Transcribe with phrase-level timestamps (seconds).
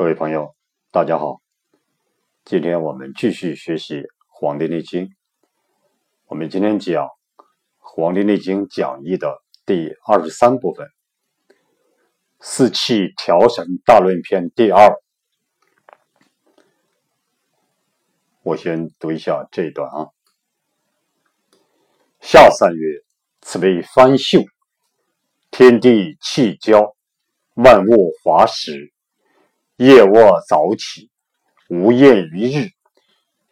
[0.00, 0.56] 各位朋友，
[0.90, 1.42] 大家好。
[2.46, 3.96] 今天我们继续学习
[4.28, 5.04] 《黄帝内经》。
[6.24, 7.04] 我们今天讲
[7.76, 10.86] 《黄帝内经讲义》的第二十三部分
[12.40, 14.90] 《四气调神大论篇》第二。
[18.42, 20.08] 我先读一下这一段啊。
[22.20, 23.02] 夏三月，
[23.42, 24.40] 此为番秀，
[25.50, 26.96] 天地气交，
[27.52, 28.94] 万物华实。
[29.82, 31.10] 夜卧早起，
[31.70, 32.68] 无厌于日，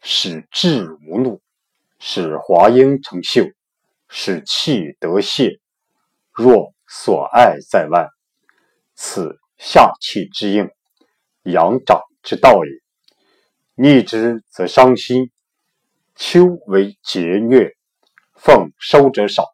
[0.02, 1.40] 使志无怒，
[1.98, 3.46] 使华英成秀，
[4.10, 5.58] 使气得泄。
[6.30, 8.08] 若所爱在外，
[8.94, 10.68] 此下气之应，
[11.44, 12.72] 阳长之道也。
[13.74, 15.30] 逆之则伤心。
[16.14, 17.74] 秋为节虐，
[18.34, 19.46] 奉收者少，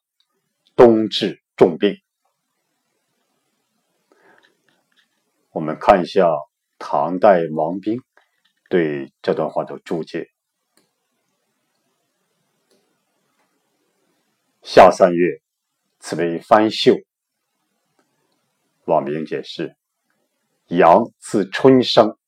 [0.74, 2.00] 冬至重病。
[5.52, 6.26] 我们看一下。
[6.86, 8.02] 唐代王冰
[8.68, 10.28] 对这段话的注解：
[14.62, 15.40] 夏三月，
[15.98, 16.94] 此为番秀。
[18.84, 19.74] 王冰解释：
[20.66, 22.18] 阳自春生，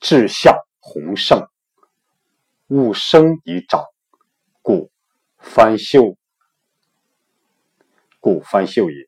[0.00, 1.46] 至夏红盛，
[2.68, 3.84] 物生以长，
[4.62, 4.90] 故
[5.36, 6.16] 番秀，
[8.20, 9.06] 故番秀也。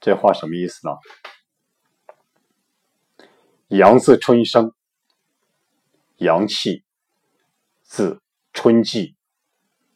[0.00, 0.96] 这话什么意思呢？
[3.72, 4.74] 阳自春生，
[6.18, 6.84] 阳气
[7.80, 8.20] 自
[8.52, 9.16] 春季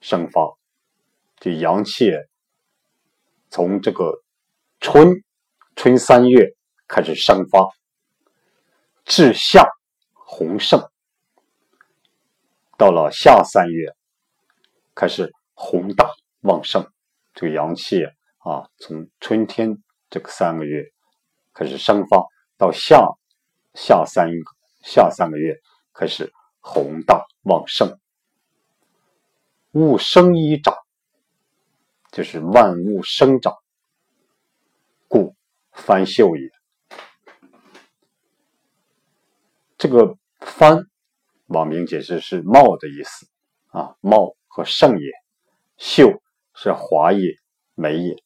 [0.01, 0.57] 生发，
[1.41, 2.11] 就阳气
[3.51, 4.23] 从这个
[4.81, 5.23] 春
[5.75, 6.57] 春三月
[6.89, 7.69] 开始生发，
[9.05, 9.69] 至夏
[10.15, 10.81] 红盛，
[12.79, 13.95] 到了夏三月
[14.95, 16.91] 开始宏大旺盛。
[17.35, 18.07] 这个阳气
[18.39, 19.77] 啊，从春天
[20.09, 20.83] 这个三个月
[21.53, 22.25] 开始生发，
[22.57, 23.07] 到夏。
[23.77, 24.31] 下三
[24.83, 25.61] 下三个月
[25.93, 28.01] 开始宏大旺盛，
[29.73, 30.75] 物生一长，
[32.11, 33.55] 就是万物生长，
[35.09, 35.37] 故
[35.73, 36.51] 番秀也。
[39.77, 40.87] 这个番，
[41.49, 43.29] 网名解释是茂的意思
[43.67, 45.11] 啊，茂和盛也，
[45.77, 46.23] 秀
[46.55, 47.37] 是华也、
[47.75, 48.17] 美也，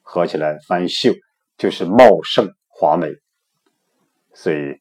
[0.00, 1.12] 合起来番秀
[1.58, 3.14] 就是茂盛华美。
[4.38, 4.78] 所以，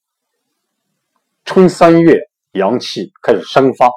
[1.46, 2.20] 春三月
[2.52, 3.90] 阳气开始生发，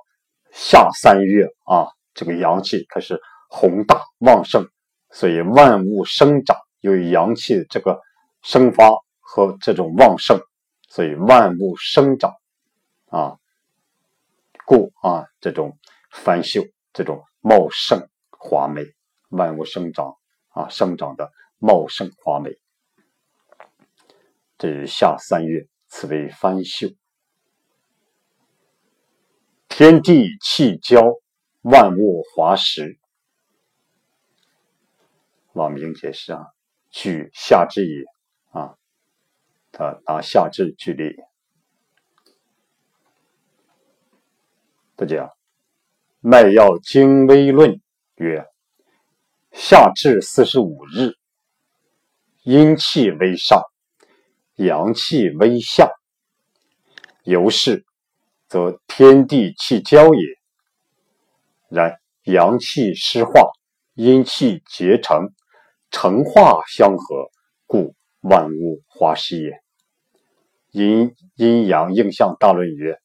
[0.53, 3.21] 夏三月啊，这个阳气开始
[3.51, 4.65] 宏大旺盛，
[5.11, 6.57] 所以万物生长。
[6.79, 8.01] 由于阳气的这个
[8.41, 8.89] 生发
[9.19, 10.41] 和这种旺盛，
[10.89, 12.37] 所以万物生长
[13.07, 13.37] 啊，
[14.65, 15.77] 故啊这种
[16.13, 18.85] 繁秀，这种茂盛华美，
[19.31, 20.15] 万物生长
[20.51, 22.57] 啊，生长的茂盛华美。
[24.59, 26.89] 这是夏三月，此为番秀。
[29.69, 31.01] 天地气交，
[31.61, 32.99] 万物华实。
[35.53, 36.47] 老明解释啊，
[36.91, 38.05] 举夏至也
[38.51, 38.77] 啊，
[39.71, 41.15] 他拿夏至举例。
[44.97, 45.29] 不讲
[46.19, 47.71] 《脉要精微论》
[48.17, 48.45] 曰：
[49.53, 51.17] 夏至四十五日，
[52.43, 53.63] 阴气为上。
[54.59, 55.89] 阳气微下，
[57.23, 57.85] 由是，
[58.49, 60.21] 则天地气交也。
[61.69, 63.53] 然阳气失化，
[63.95, 65.29] 阴气结成，
[65.93, 67.31] 成化相合，
[67.67, 69.63] 故万物化实也。
[70.73, 72.99] 阴阴阳应象大论曰：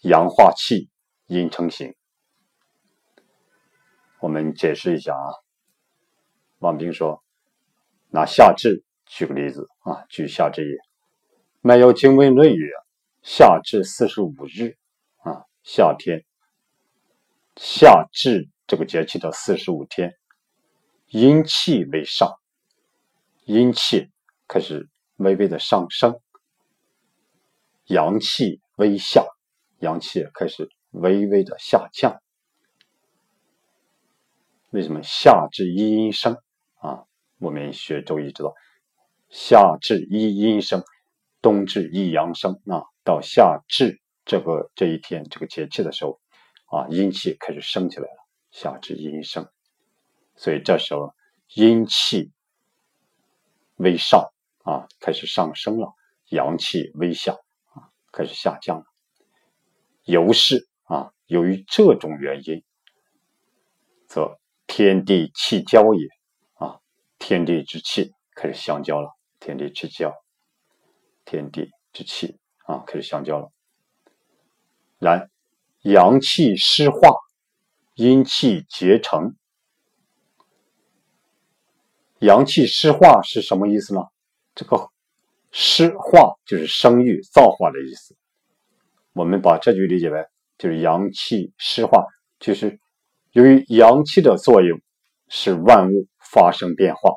[0.00, 0.88] 阳化气，
[1.26, 1.94] 阴成形。
[4.20, 5.34] 我们解释一下啊。
[6.60, 7.22] 王冰说
[8.08, 10.76] ：“那夏至。”举个例子啊，举夏至也。
[11.60, 12.70] 《脉要经文论》曰
[13.22, 14.76] ：“夏至四十五日
[15.18, 16.24] 啊，夏天，
[17.56, 20.14] 夏至这个节气的四十五天，
[21.08, 22.32] 阴气为上，
[23.44, 24.08] 阴气
[24.46, 26.20] 开始微微的上升，
[27.86, 29.26] 阳气微下，
[29.80, 32.20] 阳气开始微微的下降。
[34.70, 36.36] 为什么夏至一阴生
[36.76, 37.04] 啊？
[37.38, 38.54] 我们学周易知道。”
[39.28, 40.82] 夏至一阴生，
[41.42, 42.60] 冬至一阳生。
[42.66, 46.20] 啊，到夏至这个这一天这个节气的时候，
[46.66, 48.28] 啊，阴气开始升起来了。
[48.50, 49.46] 夏至阴生，
[50.34, 51.12] 所以这时候
[51.54, 52.32] 阴气
[53.76, 54.32] 微上，
[54.64, 55.94] 啊，开始上升了；
[56.30, 57.32] 阳气微下，
[57.74, 58.84] 啊，开始下降了。
[60.04, 62.64] 由是啊，由于这种原因，
[64.06, 66.08] 则天地气交也。
[66.54, 66.80] 啊，
[67.18, 69.17] 天地之气开始相交了。
[69.40, 70.14] 天地之交，
[71.24, 73.50] 天地之气啊，开始相交了。
[74.98, 75.30] 然
[75.82, 77.16] 阳气湿化，
[77.94, 79.36] 阴气结成。
[82.18, 84.02] 阳气湿化是什么意思呢？
[84.54, 84.90] 这个
[85.52, 88.16] 湿化就是生育、造化的意思。
[89.12, 90.26] 我们把这句理解为，
[90.58, 92.04] 就是阳气湿化，
[92.40, 92.80] 就是
[93.30, 94.80] 由于阳气的作用，
[95.28, 97.12] 使万物发生变化。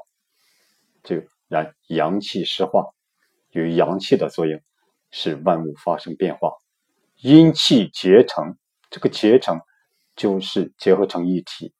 [1.95, 2.93] 阳气湿化，
[3.49, 4.61] 由于阳气的作用，
[5.09, 6.53] 使万物发生变化。
[7.17, 8.57] 阴气结成，
[8.89, 9.59] 这个结成
[10.15, 11.73] 就是结合成一体。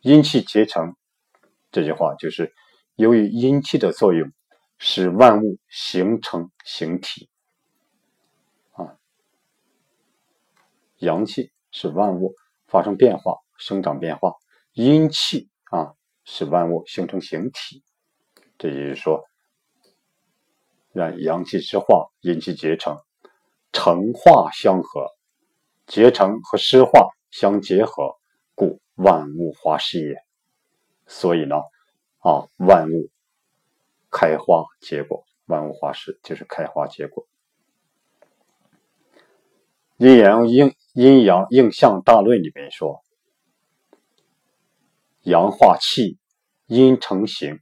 [0.00, 0.96] 阴气结成。
[1.70, 2.52] 这句话就是
[2.94, 4.30] 由于阴气的作用，
[4.78, 7.28] 使万物形成形体。
[8.72, 8.98] 啊，
[10.98, 12.34] 阳气使万物
[12.66, 14.32] 发生变化、生长变化；
[14.72, 15.94] 阴气啊，
[16.24, 17.82] 使万物形成形体。
[18.56, 19.24] 这也就是说，
[20.92, 22.96] 让阳气湿化，阴气结成，
[23.72, 25.10] 成化相合，
[25.86, 28.16] 结成和湿化相结合，
[28.54, 30.16] 故万物化湿也。
[31.06, 31.56] 所以呢，
[32.20, 33.10] 啊，万物
[34.10, 37.26] 开花结果，万物化实就是开花结果。
[39.96, 43.02] 阴阳应阴阳应象大论里面说，
[45.22, 46.18] 阳化气，
[46.66, 47.60] 阴成形。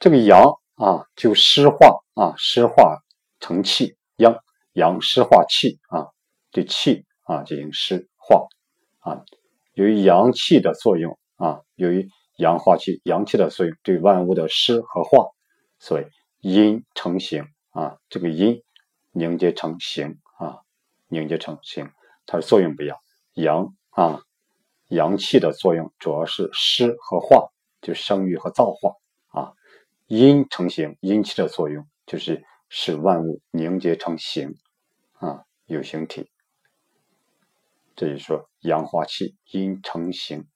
[0.00, 2.98] 这个阳啊，就湿化啊，湿化
[3.38, 4.34] 成气，阳
[4.72, 6.08] 阳湿化气啊，
[6.50, 8.48] 对气啊进行湿化
[9.00, 9.22] 啊，
[9.74, 11.16] 由于阳气的作用。
[11.36, 12.06] 啊，由于
[12.36, 15.30] 阳化气，阳气的作用对万物的湿和化，
[15.78, 16.04] 所以
[16.40, 17.96] 阴成形啊。
[18.10, 18.62] 这个阴
[19.10, 20.58] 凝结成形啊，
[21.08, 21.90] 凝结成形，
[22.26, 22.98] 它的作用不一样。
[23.32, 24.20] 阳啊，
[24.88, 27.48] 阳气的作用主要是湿和化，
[27.80, 28.92] 就生育和造化。
[30.10, 34.56] 阴成形，阴气的作用就是使万物凝结成形
[35.12, 36.28] 啊，有形体。
[37.94, 40.48] 这就说阳化气，阴成形。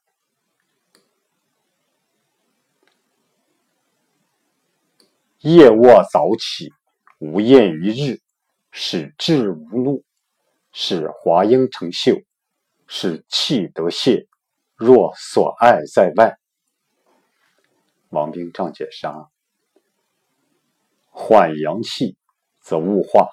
[5.39, 6.73] 夜卧早起，
[7.21, 8.21] 无厌于日，
[8.73, 10.05] 使志无怒，
[10.73, 12.17] 使华英成秀，
[12.89, 14.27] 使气得泄。
[14.75, 16.37] 若所爱在外，
[18.09, 19.29] 王兵仗解释啊：
[21.17, 22.17] 缓阳气
[22.61, 23.29] 则物化，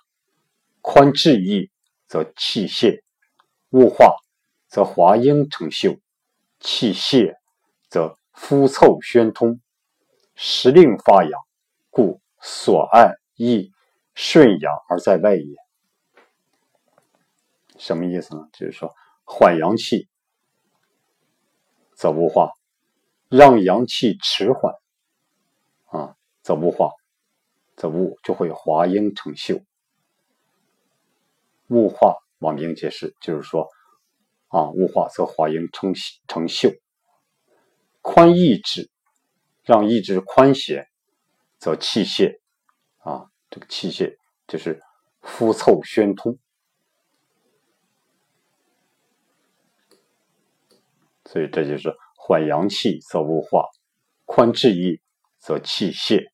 [0.82, 1.72] 宽志意
[2.06, 3.04] 则气泄，
[3.72, 4.16] 物化
[4.68, 5.98] 则华英成秀，
[6.60, 7.36] 气泄
[7.90, 9.60] 则肤凑宣通，
[10.36, 11.32] 时令发养。
[11.90, 13.72] 故所爱亦
[14.14, 15.44] 顺阳而在外也。
[17.80, 18.48] 什么意思呢？
[18.54, 18.94] 就是说，
[19.24, 20.08] 缓阳气
[21.96, 22.52] 则无化，
[23.28, 24.76] 让阳气迟缓
[25.88, 26.92] 啊，则无化，
[27.82, 29.60] 则物就会华英成秀。
[31.70, 33.68] 物化，王明解释，就是说
[34.50, 35.92] 啊，物化则华英成
[36.28, 36.70] 成秀。
[38.02, 38.92] 宽意志，
[39.64, 40.88] 让意志宽闲。
[41.58, 42.40] 则气泄
[43.00, 44.16] 啊，这个气泄
[44.48, 44.80] 就是
[45.22, 46.38] 肤凑宣通，
[51.26, 53.68] 所以这就是缓阳气则物化，
[54.26, 55.02] 宽志意
[55.40, 56.32] 则气泄。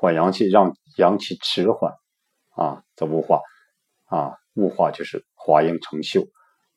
[0.00, 1.92] 缓阳气让阳气迟缓
[2.50, 3.40] 啊，则物化
[4.04, 6.24] 啊，物化就是华英成秀，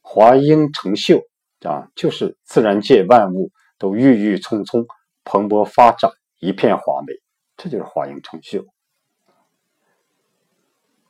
[0.02, 1.22] 华英成秀
[1.62, 4.88] 啊，就是自然界万物都郁郁葱葱，
[5.24, 6.12] 蓬勃发展。
[6.40, 7.14] 一片华美，
[7.58, 8.66] 这就是华英成秀。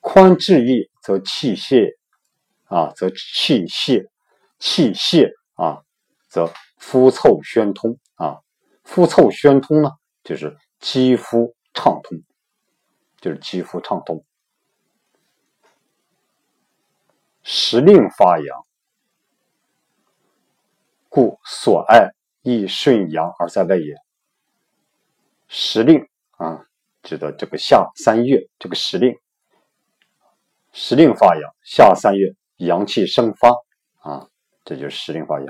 [0.01, 1.91] 宽志意则气泄
[2.65, 4.03] 啊，则气泄，
[4.59, 5.83] 气泄啊，
[6.27, 8.39] 则肤凑宣通啊。
[8.83, 9.91] 肤凑宣通呢，
[10.25, 12.21] 就是肌肤畅通，
[13.19, 14.23] 就是肌肤畅通。
[17.43, 18.65] 时令发阳，
[21.09, 22.11] 故所爱
[22.41, 23.95] 亦顺阳而在外也。
[25.47, 26.65] 时令啊，
[27.01, 29.15] 指的这个夏三月，这个时令，
[30.71, 33.49] 时令发阳，夏三月阳气生发
[33.99, 34.29] 啊，
[34.63, 35.47] 这就是时令发阳。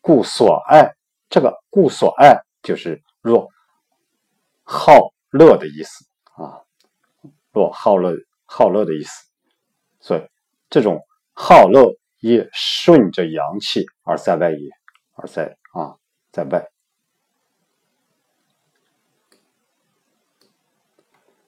[0.00, 0.94] 故所爱，
[1.28, 3.48] 这个故所爱就是若
[4.62, 6.62] 好乐的意思啊，
[7.52, 9.10] 若好乐好乐的意思，
[9.98, 10.22] 所以
[10.68, 11.00] 这种
[11.32, 14.68] 好乐也顺着阳气而在外也，
[15.14, 15.96] 而在啊
[16.30, 16.68] 在外。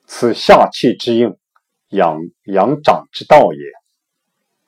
[0.07, 1.37] 此下气之应，
[1.89, 3.59] 阳阳长之道也。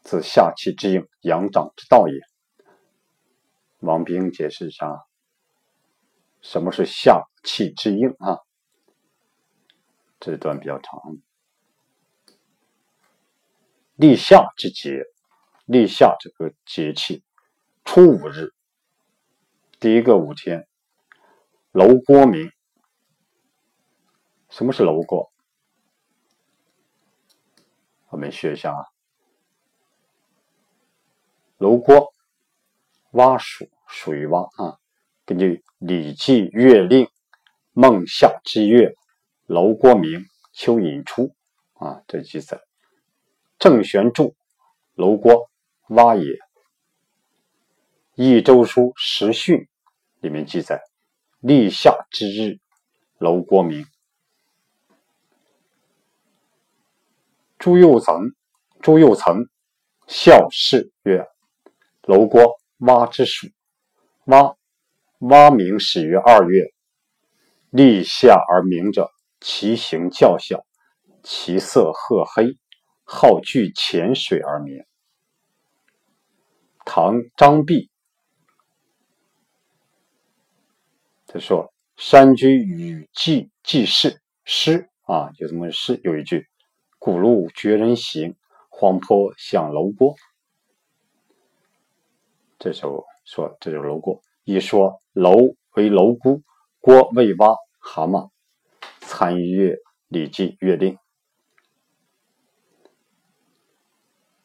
[0.04, 2.14] 此下气之应，阳长之道也。
[3.80, 5.06] 王冰解释一下，
[6.42, 8.38] 什么是下气之应啊？
[10.20, 11.18] 这一段比较长。
[13.96, 15.04] 立夏之节，
[15.66, 17.24] 立夏这个节气，
[17.84, 18.54] 初五日，
[19.80, 20.68] 第一个五天，
[21.72, 22.52] 楼郭明。
[24.50, 25.32] 什么是楼郭？
[28.10, 28.86] 我们学一下啊。
[31.58, 32.14] 楼郭，
[33.12, 34.78] 蛙属，属于蛙啊。
[35.26, 37.06] 根据《礼记·月令》，
[37.74, 38.96] 孟夏之月，
[39.48, 41.34] 楼郭明，蚯蚓出
[41.76, 42.60] 啊，这记载。
[43.58, 44.36] 郑玄注：
[44.94, 45.50] 楼郭，
[45.88, 46.24] 蛙也。
[48.16, 49.56] 《益州书·时训》
[50.20, 50.82] 里面记载：
[51.40, 52.60] 立夏之日，
[53.20, 53.86] 楼郭明。
[57.58, 58.34] 朱佑曾，
[58.82, 59.48] 朱佑曾，
[60.08, 61.26] 孝事曰
[62.04, 63.48] ：“楼郭，蛙之属。
[64.26, 64.58] 蛙，
[65.20, 66.74] 蛙鸣始于二月，
[67.70, 70.66] 立夏而鸣者，其形较小，
[71.24, 72.58] 其色褐黑。”
[73.10, 74.84] 好聚浅水而鸣。
[76.84, 77.90] 唐张弼
[81.26, 86.02] 他说：“山居雨季季事诗啊，有这么诗？
[86.04, 86.50] 有一句
[87.00, 88.36] ：‘古路绝人行，
[88.68, 90.14] 黄坡响楼郭。’
[92.60, 94.22] 这时候说这就是楼郭。
[94.44, 95.38] 一说楼
[95.76, 96.44] 为楼姑，
[96.82, 98.32] 郭为蛙蛤蟆，
[99.18, 99.74] 参阅
[100.10, 100.94] 《礼记·月令》。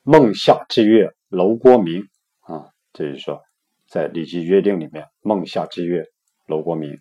[0.03, 2.09] 孟夏之月，楼郭明
[2.41, 3.43] 啊，这就是说，
[3.87, 6.07] 在《礼记月令》里面，孟夏之月，
[6.47, 6.99] 楼郭明。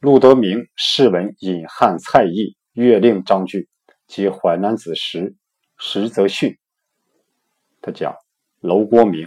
[0.00, 3.70] 陆德明释文引汉蔡邕月令章句
[4.06, 5.34] 及淮南子时
[5.78, 6.58] 时则训，
[7.80, 8.14] 他讲
[8.60, 9.26] 楼郭明。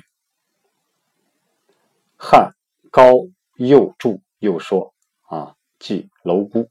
[2.15, 2.51] 汉
[2.91, 3.11] 高
[3.55, 4.93] 又注又说，
[5.79, 6.69] 即楼姑，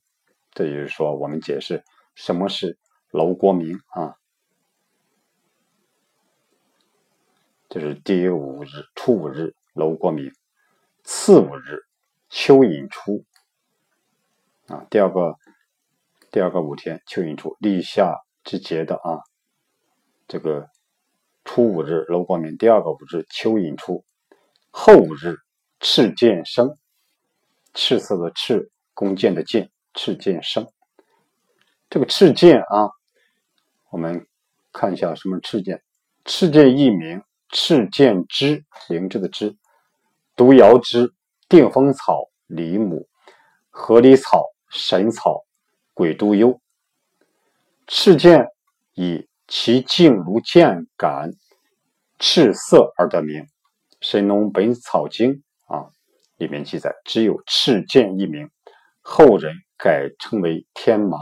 [0.53, 1.83] 这就是说，我们解释
[2.15, 2.79] 什么是
[3.11, 4.15] 楼国明啊。
[7.71, 10.31] 这是第五日，初五日，楼国明；
[11.05, 11.85] 次五日，
[12.31, 13.25] 蚯蚓出。
[14.67, 15.37] 啊，第二个，
[16.31, 19.21] 第二个五天，蚯蚓出，立夏之节的啊。
[20.27, 20.69] 这个
[21.45, 24.05] 初五日，楼国明；第二个五日，蚯蚓出；
[24.71, 25.37] 后五日，
[25.81, 26.77] 赤见生。
[27.75, 30.67] 赤色的赤，弓箭的箭，赤箭生。
[31.89, 32.91] 这个赤箭啊，
[33.91, 34.27] 我们
[34.73, 35.85] 看一下什么赤剑？
[36.25, 37.23] 赤剑一名。
[37.51, 39.57] 赤剑枝，灵芝的枝，
[40.35, 41.15] 毒瑶枝，
[41.49, 43.09] 定风草，李母，
[43.71, 45.45] 河狸草，神草，
[45.95, 46.61] 鬼都幽。
[47.87, 48.49] 赤剑
[48.95, 51.31] 以其茎如剑杆，
[52.19, 53.43] 赤色而得名。
[54.01, 55.43] 《神农本草经》
[55.75, 55.89] 啊，
[56.37, 58.51] 里面记载只有赤剑一名，
[59.11, 61.17] 后人改称为天麻。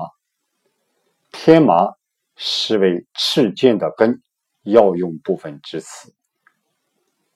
[1.31, 1.95] 天麻
[2.35, 4.21] 实为赤剑的根。
[4.65, 6.13] 药用部分之词，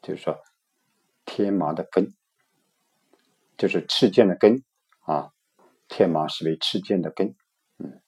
[0.03, 0.37] 就是说，
[1.25, 2.13] 天麻的根，
[3.57, 4.65] 就是赤剑的根
[5.03, 5.31] 啊。
[5.87, 7.37] 天麻是为赤剑的根，
[7.79, 8.03] 嗯。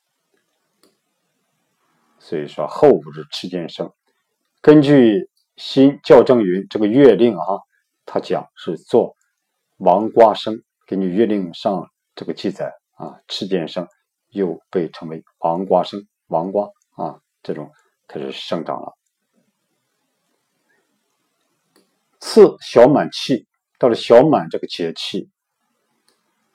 [2.18, 3.92] 所以说后五日赤剑生。
[4.60, 7.62] 根据新校正云这个月令啊，
[8.04, 9.16] 他讲是做
[9.76, 10.64] 王瓜生。
[10.84, 11.88] 根据月令上
[12.22, 13.88] 这个记载啊，赤剑生
[14.28, 17.72] 又被称为王瓜生，王瓜啊，这种
[18.06, 18.96] 开始生长了。
[22.20, 25.32] 次小满气，到了小满这个节气，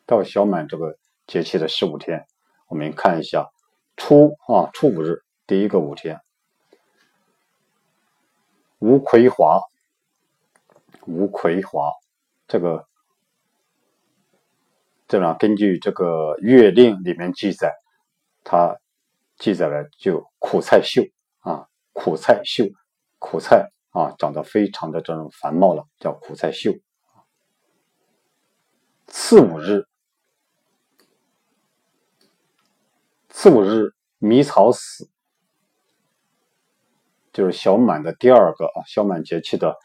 [0.06, 2.26] 到小满这个节气的十五天，
[2.70, 3.50] 我们看一下
[3.98, 6.22] 初啊初五日第一个五天，
[8.80, 9.60] 吴葵华，
[11.06, 11.92] 吴葵华，
[12.48, 12.88] 这个
[15.08, 17.74] 这样根据这个月令里面记载，
[18.44, 18.78] 它
[19.38, 21.04] 记载了就苦菜秀
[21.40, 22.66] 啊，苦菜秀，
[23.18, 23.72] 苦菜。
[23.92, 26.72] 啊，长得非常的这种繁茂了，叫苦菜秀。
[29.08, 29.88] 次五日，
[33.30, 35.10] 次五日迷草死，
[37.34, 39.76] 就是小满的第二个啊，小满节气的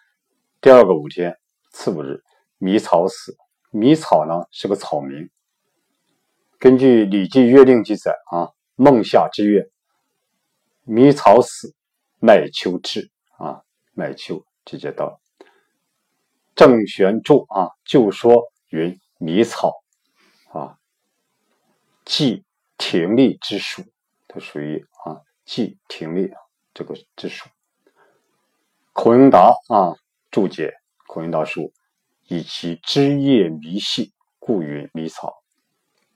[0.60, 1.38] 第二个五天，
[1.70, 2.22] 次五日
[2.58, 3.34] 迷草死。
[3.74, 5.30] 迷草呢是个草名，
[6.58, 9.70] 根据《礼记·月令》记载啊，孟夏之月，
[10.82, 11.74] 迷草死，
[12.20, 13.62] 麦秋至啊。
[13.94, 15.20] 麦秋直接到
[16.54, 19.82] 郑玄注啊，就说云迷草
[20.50, 20.78] 啊，
[22.04, 22.44] 即
[22.76, 23.82] 停立之属，
[24.28, 26.30] 它属于啊，即停立
[26.74, 27.48] 这个之属。
[28.92, 29.96] 孔颖达啊
[30.30, 30.74] 注解
[31.06, 31.72] 孔颖达书，
[32.28, 35.42] 以其枝叶弥细，故云迷草。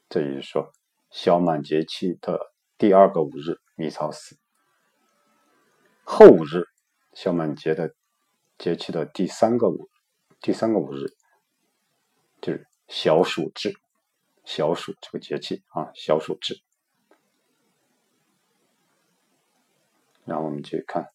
[0.08, 0.72] 这也就是说，
[1.10, 4.38] 小满节气的第二个五日弥草死。
[6.04, 6.64] 后五日，
[7.12, 7.94] 小满节的
[8.56, 9.88] 节气的第三个五，
[10.40, 11.12] 第三个五日，
[12.40, 13.74] 就是小暑至，
[14.44, 16.62] 小暑这个节气啊，小暑至。
[20.24, 21.08] 然后我们去看，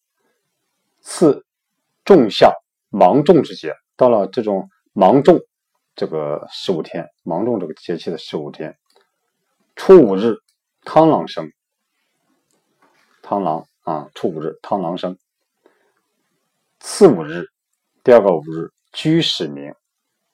[1.00, 1.46] 次
[2.04, 2.52] 仲夏
[2.90, 5.40] 芒种之节，到了这种芒种
[5.94, 8.78] 这个十五天，芒种这个节气的十五天，
[9.76, 10.36] 初五日，
[10.84, 11.50] 螳螂生，
[13.22, 13.66] 螳螂。
[13.84, 15.18] 啊，初五日，螳螂生。
[16.78, 17.46] 次五日，
[18.04, 19.74] 第二个五日，居始鸣。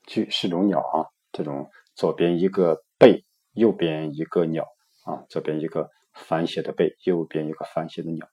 [0.07, 4.67] 居是种鸟啊，这种左边一个贝，右边一个鸟
[5.05, 8.29] 啊，左边一个反写的贝，右边一个反写的鸟。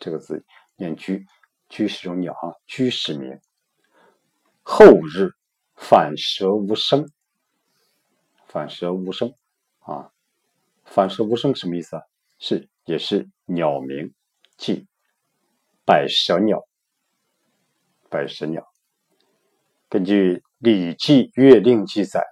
[0.00, 1.24] 这个字念居，
[1.68, 3.38] 居是种鸟啊，居始鸣。
[4.64, 5.30] 后五日，
[5.76, 7.08] 反舌无声。
[8.48, 9.34] 反舌无声
[9.80, 10.10] 啊，
[10.84, 12.02] 反舌无声什么意思啊？
[12.38, 14.12] 是也是鸟鸣。
[14.56, 14.86] 即
[15.84, 16.66] 百舌鸟，
[18.08, 18.66] 百舌鸟。
[19.88, 22.24] 根据《礼记月令》记载，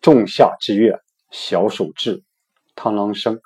[0.00, 2.22] 仲夏之月，小暑至，
[2.76, 3.40] 螳螂生，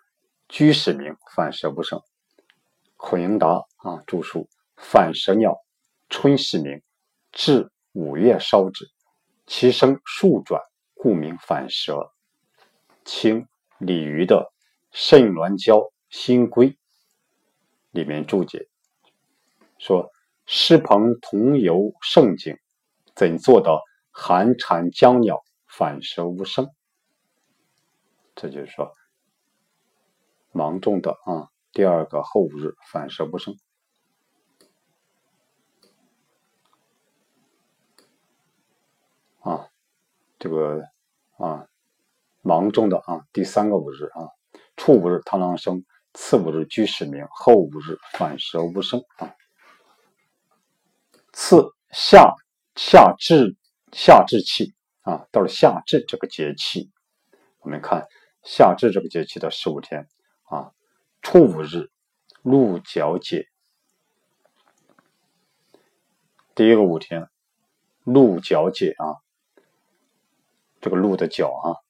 [0.48, 2.02] 居始鸣，反舌不声。
[2.96, 5.56] 孔颖达啊，著书：反舌鸟，
[6.10, 6.82] 春始鸣，
[7.32, 8.90] 至五月烧之，
[9.46, 10.62] 其声数转，
[10.94, 12.11] 故名反舌。
[13.04, 13.46] 清
[13.78, 14.50] 李渔的
[14.92, 16.70] 《肾鸾交新归》。
[17.90, 18.68] 里面注解
[19.78, 20.11] 说
[20.46, 22.56] ：“诗朋同游胜景，
[23.14, 26.66] 怎做到寒蝉江鸟，反舌无声？”
[28.34, 28.94] 这就是说，
[30.52, 33.54] 芒种的啊，第二个后日反舌不声
[40.42, 40.82] 这个
[41.38, 41.68] 啊，
[42.40, 44.26] 芒种的啊，第三个五日啊，
[44.76, 45.84] 初五日螳螂生。
[46.14, 49.36] 次五日居始鸣，后五日反舌无声啊。
[51.32, 52.34] 次夏
[52.75, 53.56] 夏至
[53.93, 56.90] 夏至气啊，到了夏至这个节气，
[57.60, 58.08] 我们看
[58.43, 60.08] 夏至这个节气的十五天
[60.49, 60.73] 啊，
[61.23, 61.88] 初五日
[62.43, 63.47] 鹿角解，
[66.56, 67.30] 第一个五天
[68.02, 69.22] 鹿角解啊，
[70.82, 71.80] 这个鹿的角啊，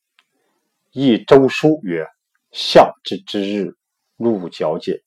[0.92, 2.06] 一周书曰
[2.52, 3.76] 夏至之日。
[4.18, 5.02] 鹿角解，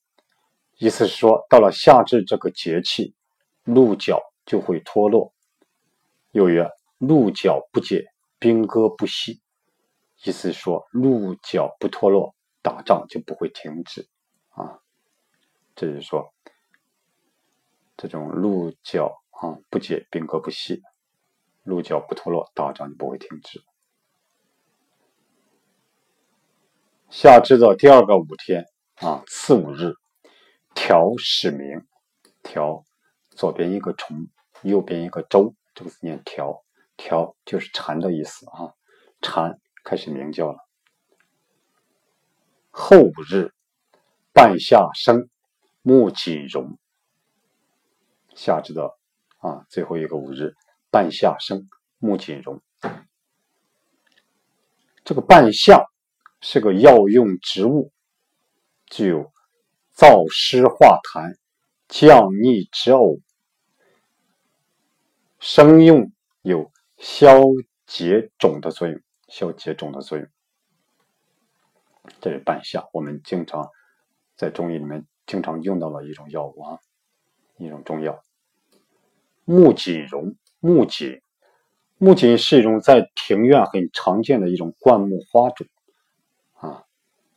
[0.78, 3.15] 意思是说，到了夏至这个节气，
[3.63, 5.34] 鹿角就会脱落。
[6.32, 8.08] 又曰：鹿角不解，
[8.39, 9.41] 兵戈不息。
[10.24, 14.10] 意思是说，鹿角不脱落，打仗就不会停止。
[14.50, 14.80] 啊，
[15.76, 16.34] 这就是说，
[17.95, 20.82] 这种鹿角啊不解，兵戈不息，
[21.63, 23.63] 鹿角不脱落，打仗就不会停止。
[27.17, 28.65] 夏至的第二个五天。
[28.95, 29.93] 啊，次五日，
[30.73, 31.88] 调始鸣。
[32.43, 32.84] 条
[33.30, 34.28] 左边一个虫，
[34.63, 36.62] 右边一个周，这个字念调，
[36.97, 38.73] 调就是蝉的意思啊，
[39.21, 40.58] 蝉开始鸣叫了。
[42.69, 43.54] 后五日，
[44.34, 45.30] 半夏生，
[45.84, 46.78] 木槿荣。
[48.36, 48.91] 夏至的
[49.38, 50.54] 啊，最后一个五日，
[50.91, 52.62] 半夏生，木槿荣。
[55.06, 55.86] 这个半夏
[56.48, 57.92] 是个药用植物。
[58.86, 59.32] 具有
[59.96, 61.38] 燥湿化痰、
[61.88, 63.20] 降逆止呕，
[65.40, 66.12] 生用
[66.44, 67.42] 有消
[67.88, 70.28] 结肿的作用，消结肿的作用。
[72.22, 73.68] 这是半夏，我们经常
[74.36, 76.80] 在中医里面经常用到的一种药物啊，
[77.58, 78.22] 一种中药。
[79.46, 81.24] 木槿蓉，木槿，
[81.98, 85.66] 木槿是一种在庭院很常见的一种灌木花种，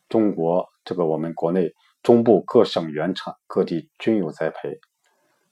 [0.09, 0.68] 中国。
[0.85, 4.79] 这个我们国内中部各省原产，各地均有栽培，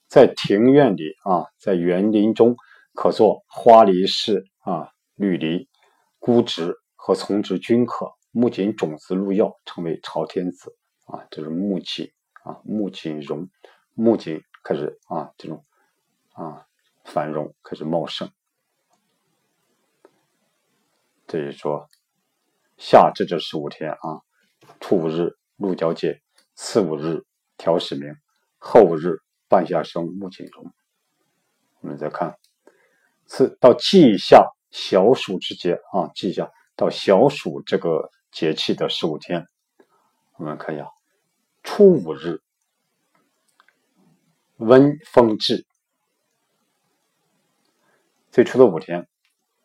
[0.09, 2.57] 在庭院里啊，在园林中
[2.95, 5.69] 可做花梨式啊、绿梨、
[6.19, 8.13] 孤植和丛植均可。
[8.31, 12.13] 木槿种子入药，称为朝天子啊，这是木槿
[12.45, 13.49] 啊，木槿荣，
[13.95, 15.65] 木槿开始啊，这种
[16.35, 16.67] 啊
[17.05, 18.31] 繁荣开始茂盛。
[21.27, 21.89] 这一说，
[22.77, 24.26] 夏至这十五天啊。
[24.81, 26.23] 初五日鹿角解，
[26.55, 27.25] 次五日
[27.57, 28.15] 条始鸣，
[28.59, 30.73] 后五日半夏生，木槿荣。
[31.81, 32.39] 我们再看，
[33.27, 39.47] 次到季夏小暑之节啊，季夏到小暑这个节气的十五天，
[40.37, 40.91] 我们看一下，
[41.63, 42.41] 初五日
[44.57, 45.67] 温风至，
[48.31, 49.09] 最初的五天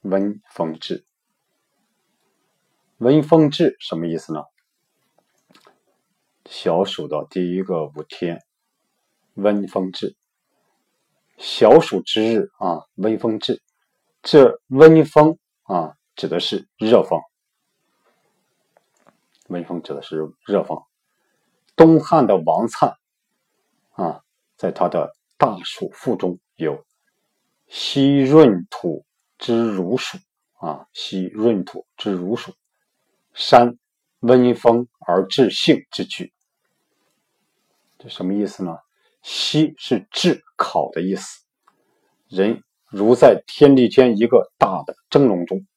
[0.01, 1.05] 温风至，
[2.97, 4.43] 温风至什么意思呢？
[6.53, 8.43] 小暑的第一个五天，
[9.35, 10.17] 温风至。
[11.37, 13.63] 小暑之日啊，温风至。
[14.21, 17.21] 这温风啊，指的是热风。
[19.47, 20.77] 温风指的是热风。
[21.77, 22.95] 东汉的王粲
[23.91, 24.21] 啊，
[24.57, 26.83] 在他的《大暑赋》中有
[27.69, 29.05] “昔闰土
[29.37, 30.17] 之如暑”
[30.59, 32.51] 啊，“昔闰土之如暑”，
[33.33, 33.79] 山
[34.19, 36.33] 温风而至性之句。
[38.01, 38.75] 这什么意思呢
[39.21, 41.45] ？“昔”是炙烤的意思。
[42.27, 45.67] 人如在天地间一个大的蒸笼中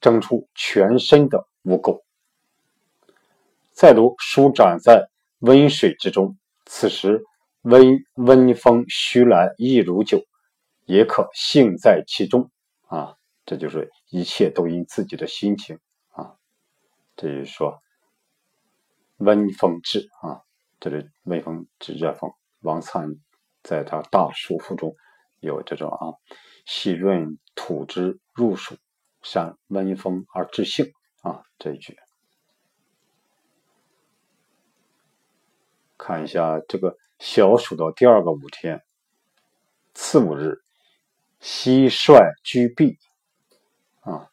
[0.00, 2.02] 蒸出全身的污垢，
[3.72, 5.10] 再如舒展在
[5.40, 7.22] 温水之中，此时
[7.60, 10.24] 温温风徐来，亦如酒，
[10.86, 12.50] 也可兴在其中
[12.86, 13.16] 啊。
[13.44, 15.78] 这就是一切都因自己的心情
[16.12, 16.36] 啊。
[17.16, 17.82] 这就是说，
[19.18, 20.40] 温风至啊，
[20.80, 22.30] 这里温风指热风。
[22.60, 23.18] 王粲
[23.62, 24.94] 在他《大暑赋》中
[25.40, 26.14] 有这种啊。
[26.66, 28.76] 细润土之入暑，
[29.22, 31.96] 善温风而致性啊这一句，
[35.96, 38.82] 看一下这个小暑的第二个五天，
[39.94, 40.60] 次五日，
[41.40, 42.98] 蟋蟀居壁
[44.00, 44.28] 啊，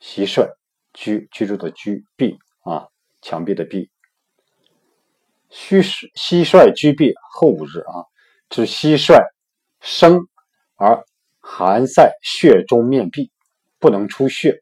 [0.00, 0.50] 蟋蟀
[0.94, 2.88] 居居住的居壁啊，
[3.20, 3.90] 墙壁的壁，
[5.50, 5.82] 蟋
[6.14, 8.06] 蟋蟀居壁后五日啊，
[8.48, 9.22] 指蟋蟀
[9.80, 10.26] 生
[10.76, 11.04] 而。
[11.42, 13.32] 寒在血中面壁，
[13.80, 14.60] 不能出血。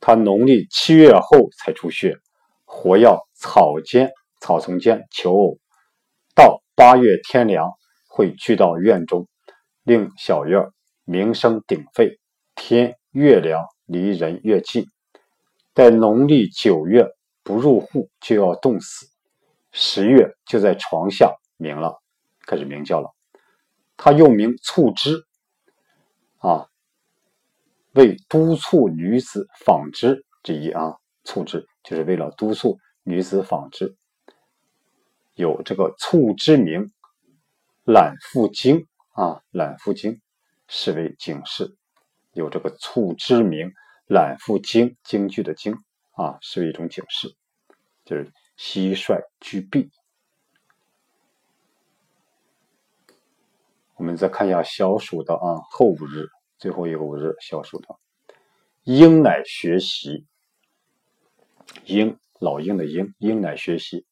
[0.00, 2.16] 他农历七月后才出血，
[2.64, 5.58] 活要草间、草丛间求偶。
[6.34, 7.70] 到八月天凉，
[8.08, 9.28] 会聚到院中，
[9.84, 10.60] 令小院
[11.04, 12.18] 名声鼎沸。
[12.56, 14.86] 天越凉，离人越近。
[15.74, 17.06] 在农历九月
[17.44, 19.06] 不入户，就要冻死。
[19.76, 22.00] 十月就在床下鸣了，
[22.46, 23.12] 开始鸣叫了。
[23.96, 25.26] 他又名促织。
[26.38, 26.68] 啊，
[27.92, 33.96] 为督促女子纺织之一啊，促织就是为了督促女子纺织，
[35.32, 36.92] 有这个促织名，
[37.82, 40.20] 揽妇经啊，揽妇经
[40.68, 41.74] 视为警示，
[42.34, 43.72] 有这个促织名，
[44.06, 45.74] 揽妇经京剧的经
[46.12, 47.34] 啊，是为一种警示，
[48.04, 49.90] 就是蟋蟀居壁。
[53.96, 56.28] 我们再看一下小暑的啊后五日。
[56.56, 57.98] 最后一个五日，小暑的
[58.84, 60.24] 鹰乃学习，
[61.84, 64.06] 鹰老鹰的鹰，鹰乃学习，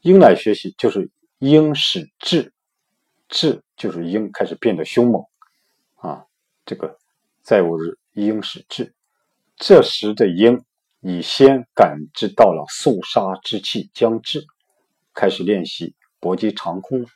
[0.00, 2.52] 鹰乃学习就是鹰始智，
[3.28, 5.24] 智就是鹰开始变得凶猛
[5.94, 6.26] 啊。
[6.66, 6.98] 这个
[7.40, 8.94] 在五日，鹰始智，
[9.56, 10.62] 这时的鹰
[11.00, 14.46] 已先感知到了肃杀之气将至，
[15.14, 17.06] 开始练习搏击长空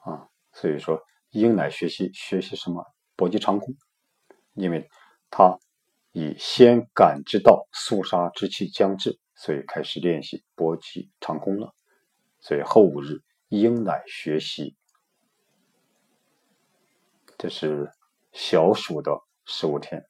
[0.00, 0.28] 啊。
[0.52, 1.02] 所以说。
[1.32, 3.76] 鹰乃学习学习什么搏击长空，
[4.54, 4.88] 因为
[5.30, 5.58] 他
[6.12, 11.74] 已先感知到肃杀之气将至，所以开始练习搏击长空了。
[12.40, 14.74] 所以后五日鹰乃学习，
[17.36, 17.92] 这是
[18.32, 20.06] 小暑的十五天。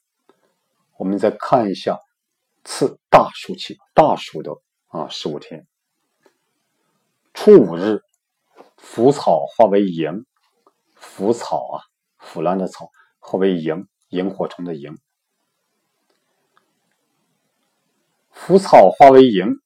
[0.98, 1.98] 我们再看一下
[2.64, 4.52] 次大暑期大暑的
[4.88, 5.66] 啊十五天，
[7.34, 8.02] 初五日，
[8.76, 10.24] 腐草化为萤。
[11.00, 11.76] 腐草啊，
[12.18, 12.90] 腐烂的草，
[13.20, 14.98] 化为萤，萤火虫的萤。
[18.32, 19.60] 腐草化为萤，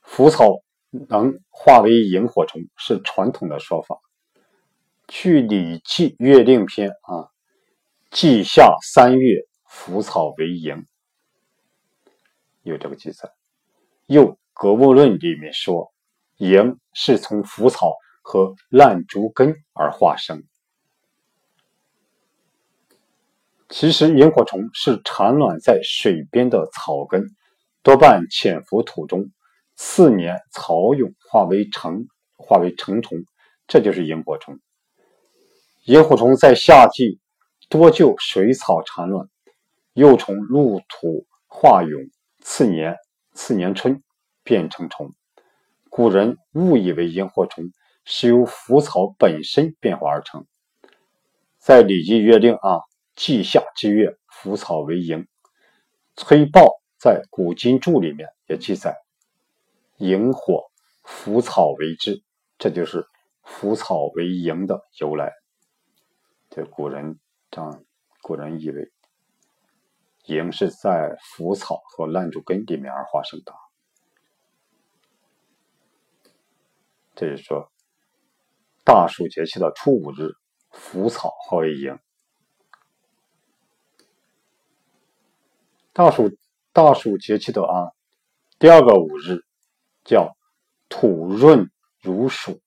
[0.00, 4.00] 腐草能化为萤火虫，是传统的说法。
[5.06, 7.28] 据《礼记月令篇》啊，
[8.10, 10.86] 季夏三月，腐草为萤，
[12.62, 13.30] 有这个记载。
[14.06, 15.92] 又《格物论》里面说，
[16.36, 17.94] 萤是从腐草。
[18.22, 20.44] 和烂竹根而化生。
[23.68, 27.24] 其实，萤火虫是产卵在水边的草根，
[27.82, 29.30] 多半潜伏土中，
[29.74, 33.18] 次年草蛹化为成，化为成虫，
[33.66, 34.60] 这就是萤火虫。
[35.86, 37.18] 萤火虫在夏季
[37.68, 39.28] 多就水草产卵，
[39.94, 42.96] 幼虫入土化蛹，次年
[43.34, 44.02] 次年春
[44.42, 45.12] 变成虫。
[45.88, 47.70] 古人误以为萤火虫。
[48.06, 50.46] 是由腐草本身变化而成。
[51.58, 52.82] 在《礼记月令》啊，
[53.14, 55.28] 季夏之月，腐草为萤。
[56.16, 58.96] 崔豹在《古今注》里面也记载
[59.98, 60.64] ：“萤火，
[61.04, 62.24] 腐草为之。”
[62.58, 63.06] 这就是
[63.44, 65.32] 腐草为萤的由来。
[66.48, 67.84] 这古人这样，
[68.22, 68.90] 古人以为
[70.30, 73.52] 寅是在腐草和烂竹根里面而化生的。
[77.16, 77.70] 这是说，
[78.84, 80.30] 大暑节气的初五日，
[80.70, 81.98] 腐草化为寅。
[85.92, 86.30] 大暑
[86.72, 87.90] 大暑节气的啊，
[88.60, 89.44] 第二个五日
[90.04, 90.36] 叫
[90.88, 91.68] 土润
[92.00, 92.60] 如暑，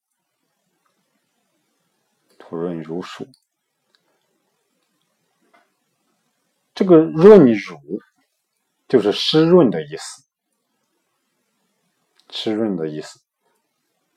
[2.38, 3.26] 土润如暑。
[6.74, 7.78] 这个润乳
[8.88, 10.24] 就是湿润的意思，
[12.30, 13.20] 湿润的意思。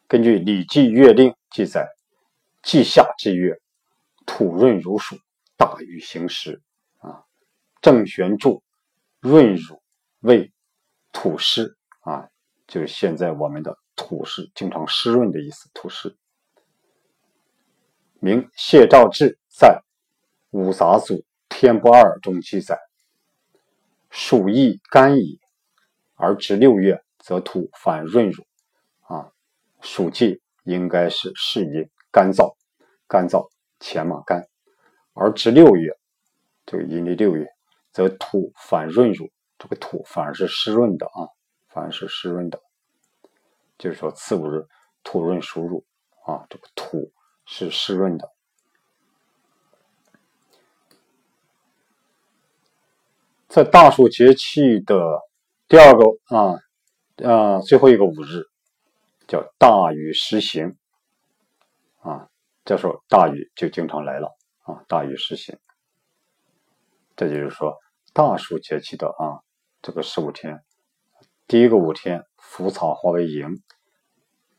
[0.08, 1.88] 根据《礼记月令》记载，
[2.64, 3.62] 季夏之月，
[4.26, 5.18] 土润如暑，
[5.56, 6.62] 大禹行时。
[6.98, 7.24] 啊，
[7.80, 8.64] 郑玄注：
[9.20, 9.84] 润乳
[10.22, 10.52] 为
[11.12, 12.28] 土湿啊，
[12.66, 15.70] 就是现在我们的土湿，经常湿润的意思。
[15.76, 16.18] 土湿。
[18.20, 19.80] 明谢兆志在
[20.58, 21.14] 《五杂组》。
[21.60, 22.80] 天不二中记载：
[24.12, 25.40] 暑易干矣，
[26.14, 28.46] 而至六月，则土反润乳。
[29.08, 29.32] 啊，
[29.82, 32.56] 暑季应该是适宜干燥，
[33.08, 34.48] 干燥且嘛干，
[35.14, 35.98] 而至六月，
[36.64, 37.48] 这个阴历六月，
[37.92, 39.28] 则土反润乳。
[39.58, 41.26] 这个土反而是湿润的啊，
[41.70, 42.62] 反而是湿润的。
[43.80, 44.64] 就是说，次五日
[45.04, 45.84] 土润属乳
[46.28, 47.12] 啊，这个土
[47.48, 48.32] 是湿润的。
[53.48, 55.22] 在大暑节气的
[55.70, 56.04] 第二个
[56.36, 56.60] 啊
[57.26, 58.44] 啊最后一个五日，
[59.26, 60.76] 叫大雨时行
[62.02, 62.28] 啊，
[62.66, 65.58] 这时候大雨就经常来了啊，大雨时行。
[67.16, 67.78] 这就是说，
[68.14, 69.40] 大暑节气的啊
[69.82, 70.62] 这个十五天，
[71.48, 73.64] 第一个五天腐草化为萤，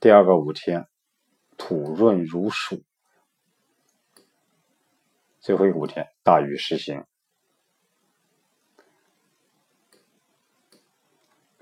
[0.01, 0.89] 第二个五天
[1.59, 2.83] 土润如暑，
[5.41, 7.05] 最后一个五天大雨时行。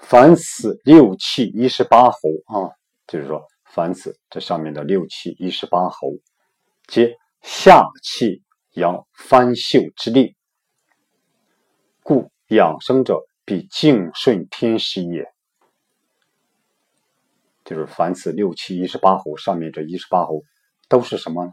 [0.08, 2.70] 凡此六气一十八候啊，
[3.08, 6.12] 就是说，凡此这上面的六气一十八候，
[6.86, 10.32] 皆下气阳翻秀之令，
[12.04, 15.26] 故养生者必敬顺天时也。
[17.64, 20.44] 就是凡此六气一十八候，上面这一十八候
[20.88, 21.52] 都是什么呢？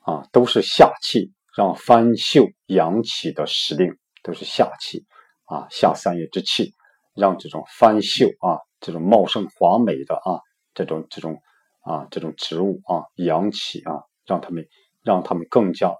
[0.00, 5.06] 啊，都是下气让翻秀阳起的时令，都是下气。
[5.52, 6.72] 啊，下三月之气，
[7.14, 10.40] 让这种翻秀啊，这种茂盛华美的啊，
[10.72, 11.42] 这种这种
[11.82, 14.66] 啊，这种植物啊，扬起啊，让他们
[15.02, 15.94] 让他们更加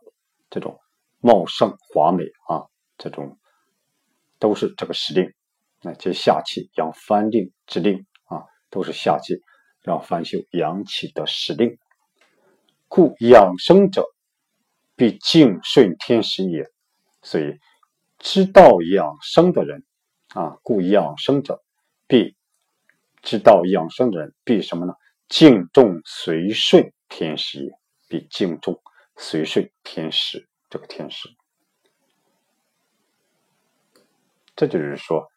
[0.49, 0.81] 这种
[1.21, 2.65] 茂盛华美啊，
[2.97, 3.37] 这种
[4.38, 5.31] 都是这个时令。
[5.83, 9.43] 那这下气养翻令之令啊，都是下气
[9.83, 11.77] 让翻秀扬起的时令。
[12.88, 14.07] 故养生者
[14.97, 16.65] 必敬顺天时也，
[17.21, 17.59] 所以。
[18.23, 19.85] 知道养生的人
[20.29, 21.61] 啊，故养生者
[22.07, 22.37] 必
[23.21, 24.95] 知道养生的人必什么呢？
[25.29, 27.73] 敬重随顺天时也，
[28.09, 28.81] 必敬重
[29.17, 30.49] 随顺天时。
[30.71, 31.29] 这个天时，
[34.55, 35.29] 这就是说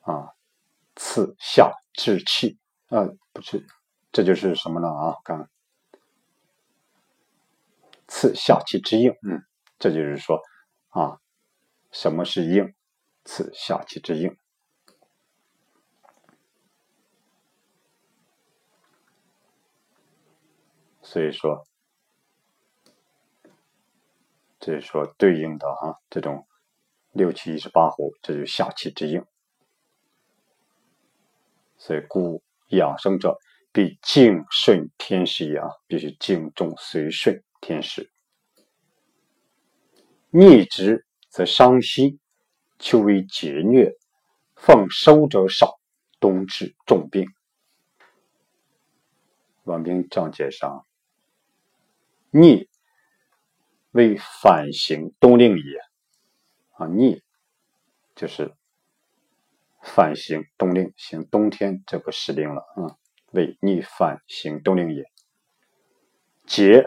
[0.00, 0.28] 啊，
[0.96, 2.58] 次下之气
[2.88, 3.64] 啊，不是，
[4.10, 4.88] 这就是什么呢？
[4.88, 5.48] 啊，刚
[8.08, 9.40] 次下气之应，嗯，
[9.78, 10.42] 这就是说。
[10.92, 11.20] 啊，
[11.90, 12.74] 什么是应？
[13.24, 14.36] 此下气之应。
[21.02, 21.66] 所以说，
[24.58, 26.46] 这是说对应的哈，这种
[27.12, 29.24] 六气一十八候，这就是下气之应。
[31.78, 33.38] 所以，故养生者
[33.72, 38.11] 必敬顺天时也啊，必须敬重随顺天时。
[40.34, 42.18] 逆之则伤心，
[42.78, 43.92] 秋为劫虐，
[44.56, 45.78] 奉收者少，
[46.20, 47.26] 冬至重病。
[49.64, 50.86] 王兵章节上，
[52.30, 52.66] 逆
[53.90, 55.78] 为反行冬令也。
[56.78, 57.22] 啊，逆
[58.14, 58.54] 就是
[59.82, 62.96] 反行冬令，行冬天这个时令了啊，
[63.32, 65.04] 为逆反行冬令也。
[66.46, 66.86] 节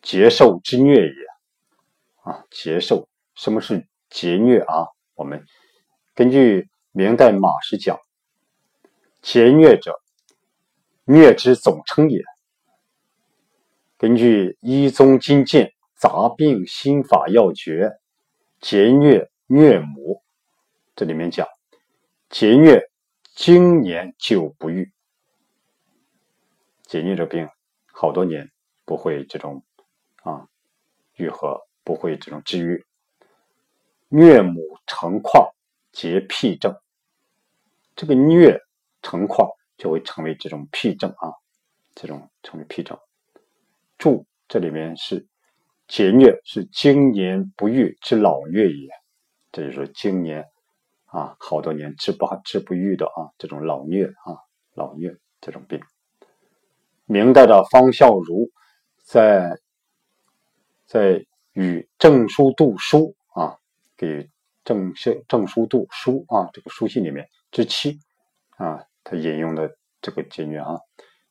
[0.00, 1.33] 节受之虐也。
[2.24, 4.88] 啊，劫受，什么是劫虐啊？
[5.14, 5.44] 我们
[6.14, 7.98] 根据明代马氏讲，
[9.20, 10.00] 劫虐者，
[11.04, 12.22] 虐之总称也。
[13.98, 17.88] 根据《一宗金鉴杂病心法要诀》，
[18.58, 20.22] 劫虐虐母，
[20.96, 21.46] 这里面讲，
[22.30, 22.90] 劫虐
[23.34, 24.90] 经年久不愈，
[26.84, 27.48] 劫虐这病
[27.92, 28.50] 好多年
[28.86, 29.62] 不会这种
[30.22, 30.48] 啊。
[31.16, 32.84] 愈合，不会这种治愈。
[34.08, 35.40] 虐母成块
[35.92, 36.76] 结癖症，
[37.94, 38.60] 这个虐
[39.02, 39.44] 成块
[39.76, 41.32] 就会成为这种癖症啊，
[41.94, 42.98] 这种成为癖症。
[43.98, 45.26] 注这里面是
[45.88, 48.88] 结虐是经年不愈之老虐也，
[49.52, 50.44] 这就是经年
[51.06, 54.38] 啊好多年治不治不愈的啊这种老虐啊
[54.74, 55.80] 老虐这种病。
[57.06, 58.50] 明代的方孝孺
[59.02, 59.58] 在
[60.86, 63.58] 在与郑书度书啊。
[63.96, 64.28] 给
[64.64, 68.00] 郑书郑书度书啊，这个书信里面之七
[68.56, 70.80] 啊，他引用的这个节约啊，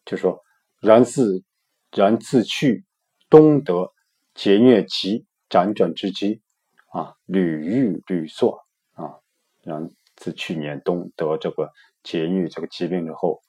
[0.06, 0.42] 就说
[0.80, 1.44] 然自
[1.92, 2.86] 然自去
[3.30, 3.92] 东得
[4.34, 6.42] 节虐疾辗转之机
[6.88, 9.20] 啊，屡愈屡作啊，
[9.62, 11.70] 然自去年冬得这个
[12.02, 13.42] 节疟这个疾病之后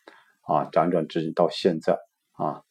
[0.42, 2.00] 啊，辗转之机到现在
[2.32, 2.64] 啊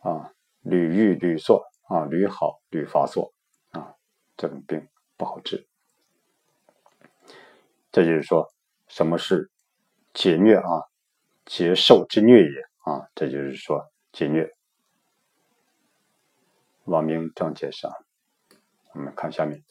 [0.00, 3.32] 啊，屡愈屡作啊，屡好屡发作
[3.70, 3.94] 啊，
[4.36, 4.88] 这种病。
[5.14, 5.68] 不好治，
[7.92, 8.52] 这就是说，
[8.88, 9.52] 什么是
[10.12, 10.68] 解虐啊？
[11.44, 13.06] 劫受之虐也啊！
[13.14, 14.50] 这就是说解虐。
[16.84, 17.94] 王明这样解释啊。
[18.94, 19.62] 我们看下面，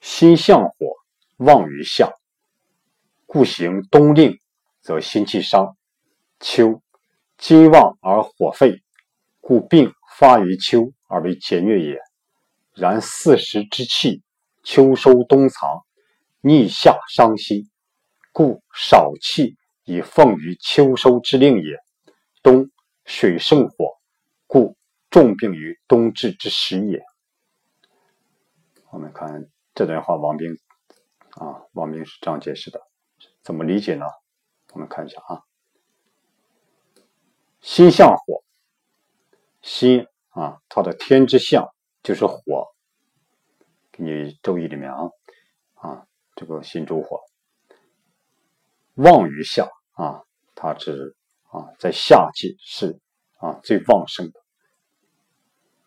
[0.00, 0.96] 心向火，
[1.36, 2.12] 旺于夏，
[3.26, 4.40] 故行冬令，
[4.80, 5.76] 则心气伤。
[6.40, 6.82] 秋，
[7.40, 8.82] 金旺而火废，
[9.40, 10.92] 故病发于秋。
[11.08, 11.98] 而为节疟也。
[12.72, 14.22] 然四时之气，
[14.62, 15.84] 秋收冬藏，
[16.40, 17.68] 逆夏伤心，
[18.30, 21.78] 故少气以奉于秋收之令也。
[22.44, 22.70] 冬
[23.06, 23.98] 水胜火，
[24.46, 24.76] 故
[25.10, 27.02] 重病于冬至之时也。
[28.90, 30.56] 我们看这段话，王冰
[31.30, 32.80] 啊，王冰是这样解释的，
[33.42, 34.06] 怎么理解呢？
[34.74, 35.42] 我们看一下啊，
[37.60, 38.42] 心向火，
[39.62, 40.06] 心。
[40.30, 41.68] 啊，它的天之象
[42.04, 42.68] 就是火，
[43.90, 44.10] 给你
[44.44, 45.10] 《周易》里面啊，
[45.74, 47.20] 啊，这个心主火，
[48.94, 50.22] 旺于夏啊，
[50.54, 51.16] 它是
[51.50, 53.00] 啊，在夏季是
[53.38, 54.40] 啊最旺盛的，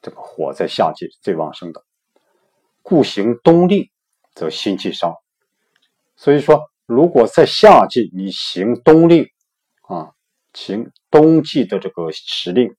[0.01, 1.85] 这个火在夏季是最旺盛的，
[2.81, 3.89] 故行冬令，
[4.33, 5.15] 则心气伤。
[6.17, 9.25] 所以说，如果在夏季你行冬令
[9.83, 10.11] 啊，
[10.53, 12.75] 行冬季的这个时令，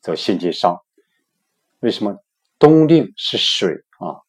[0.00, 0.82] 则心气伤。
[1.78, 2.18] 为什么
[2.58, 4.26] 冬令是水啊？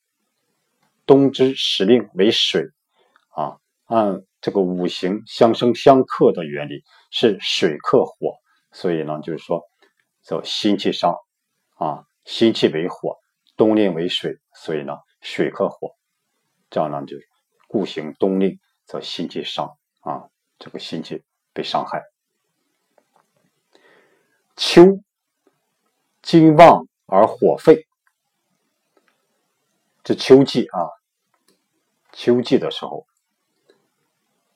[1.08, 2.68] 冬之时令为水
[3.30, 8.36] 啊，按这个五行相生相克的原理是水克火，
[8.72, 9.64] 所以呢，就是说，
[10.22, 11.16] 叫心气伤
[11.78, 13.18] 啊，心气为火，
[13.56, 15.96] 冬令为水，所以呢，水克火，
[16.70, 17.18] 这样呢就
[17.68, 22.04] 故行冬令则心气伤啊，这个心气被伤害。
[24.58, 25.00] 秋，
[26.22, 26.86] 金旺。
[27.10, 27.88] 而火废，
[30.04, 30.90] 这秋季啊，
[32.12, 33.08] 秋季的时候，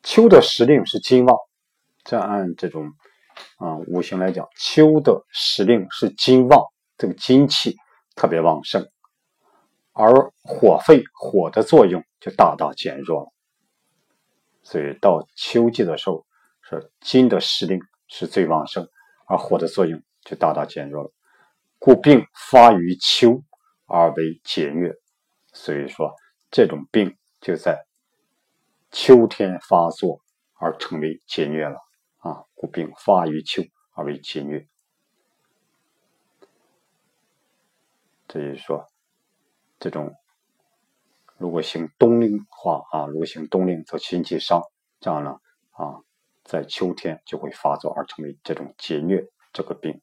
[0.03, 1.37] 秋的时令是金旺。
[2.03, 2.91] 再按这种
[3.55, 6.61] 啊五行来讲，秋的时令是金旺，
[6.97, 7.77] 这个金气
[8.15, 8.85] 特别旺盛，
[9.93, 13.31] 而火废，火的作用就大大减弱了。
[14.61, 16.25] 所以到秋季的时候，
[16.63, 18.85] 是金的时令是最旺盛，
[19.31, 21.11] 而火的作用就大大减弱了。
[21.79, 23.41] 故病发于秋
[23.85, 24.93] 而为节疟，
[25.53, 26.13] 所以说
[26.51, 27.85] 这种病就在
[28.91, 30.21] 秋天发作
[30.55, 31.77] 而成为节疟了
[32.17, 32.43] 啊！
[32.55, 33.63] 故病发于秋
[33.93, 34.67] 而为节疟，
[38.27, 38.85] 这就是说，
[39.79, 40.13] 这种
[41.37, 44.61] 如果行冬令话啊，如果行冬令则心气伤，
[44.99, 45.39] 这样呢
[45.71, 46.03] 啊，
[46.43, 50.01] 在秋天就会发作而成为这种节疟这个病。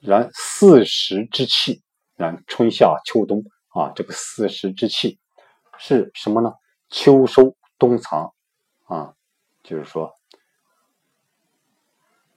[0.00, 1.82] 然四时之气，
[2.16, 5.18] 然春夏秋冬啊，这个四时之气
[5.76, 6.54] 是什么呢？
[6.88, 8.34] 秋收冬藏
[8.84, 9.14] 啊，
[9.62, 10.14] 就是说，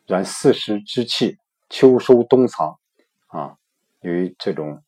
[0.05, 1.38] 然四时之气，
[1.69, 2.78] 秋收冬藏
[3.28, 3.57] 啊，
[4.01, 4.84] 由于这种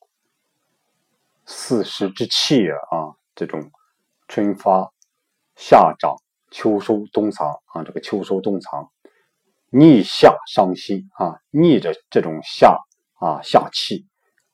[1.45, 3.71] 四时之气，啊，这种
[4.27, 4.93] 春发、
[5.55, 6.15] 夏长、
[6.55, 8.89] 秋收冬藏啊，这个秋收冬藏。
[9.71, 12.79] 逆夏伤心啊，逆着这种夏
[13.19, 14.05] 啊夏气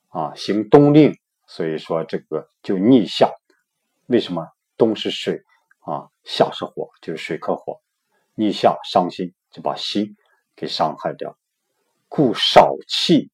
[0.07, 3.31] 啊行冬令，所以说这个就逆夏。
[4.07, 4.47] 为什么
[4.77, 5.43] 冬是水
[5.81, 7.79] 啊，夏是火，就是水克火，
[8.33, 10.15] 逆夏伤心就把心
[10.55, 11.37] 给伤害掉。
[12.07, 13.29] 故少气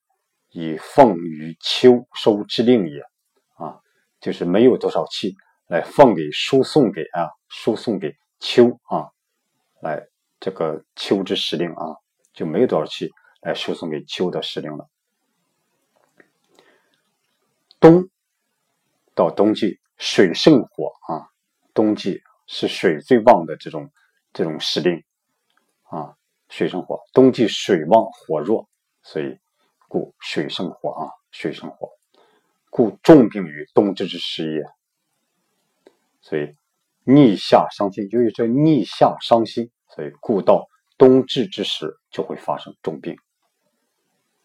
[0.49, 2.99] 以奉于秋收之令也
[3.55, 3.79] 啊，
[4.19, 5.37] 就是没有多少气
[5.67, 9.11] 来奉给输送给啊输送给秋啊
[9.81, 10.07] 来。
[10.39, 11.97] 这个秋之时令啊，
[12.31, 13.09] 就没有多少气
[13.41, 14.87] 来输送给秋的时令了。
[17.79, 18.07] 冬
[19.15, 21.31] 到冬季，水胜火啊，
[21.73, 23.91] 冬季是水最旺的这种
[24.31, 25.03] 这种时令
[25.85, 26.15] 啊，
[26.49, 28.69] 水胜火，冬季水旺火弱，
[29.01, 29.39] 所以
[29.87, 31.89] 故水胜火啊，水胜火，
[32.69, 34.63] 故重病于冬至之时也。
[36.21, 36.55] 所以
[37.09, 43.15] 逆夏伤心，由于这逆夏伤心，所以故到冬至之时就会发生重病。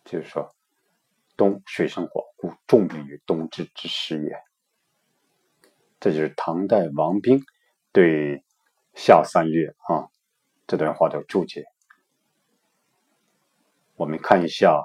[0.04, 0.54] 就是说，
[1.36, 4.36] 冬水生火，故重病于冬至之时也。
[5.98, 7.42] 这就是唐代王冰
[7.90, 8.44] 对
[8.94, 10.06] 夏三月啊
[10.68, 11.64] 这段话的注解。
[13.96, 14.84] 我们看一下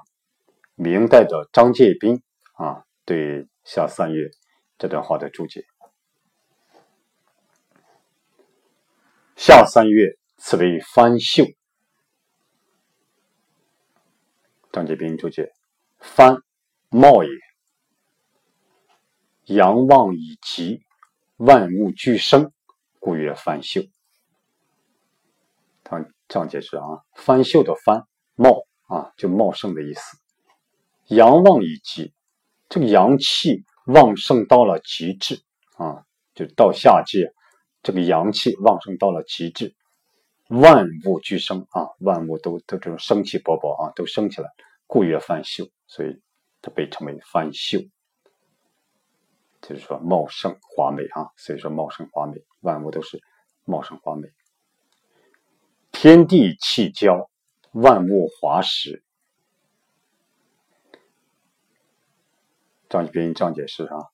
[0.73, 2.23] 明代的张介宾
[2.53, 4.31] 啊对夏三月
[4.79, 5.63] 这段话的注解。
[9.39, 11.45] 夏三月，此为番秀。
[14.71, 15.51] 张介宾注解：
[15.99, 16.39] 番，
[16.89, 17.29] 茂也。
[19.45, 20.81] 阳旺以极，
[21.35, 22.51] 万物俱生，
[22.99, 23.83] 故曰番秀。
[25.83, 30.17] 他这样解释啊，番秀的番，茂啊，就茂盛的意思。
[31.09, 32.11] 阳旺以极，
[32.69, 35.39] 这个阳气旺盛到了极致
[35.75, 37.27] 啊，就到夏季。
[37.87, 39.73] 这个阳气旺盛到了极致，
[40.49, 44.49] 万物俱生啊，万物都都这种生气勃勃啊，都生起来，
[44.87, 46.21] 故曰翻秀，所以
[46.61, 47.79] 它被称为翻秀，
[49.61, 53.21] 就是说茂盛华美啊，所以说茂盛华美，万物都是
[53.63, 54.27] 茂盛华美。
[55.93, 57.29] 天地气交，
[57.71, 59.01] 万物华实。
[62.89, 64.07] 张继斌这样解释啊，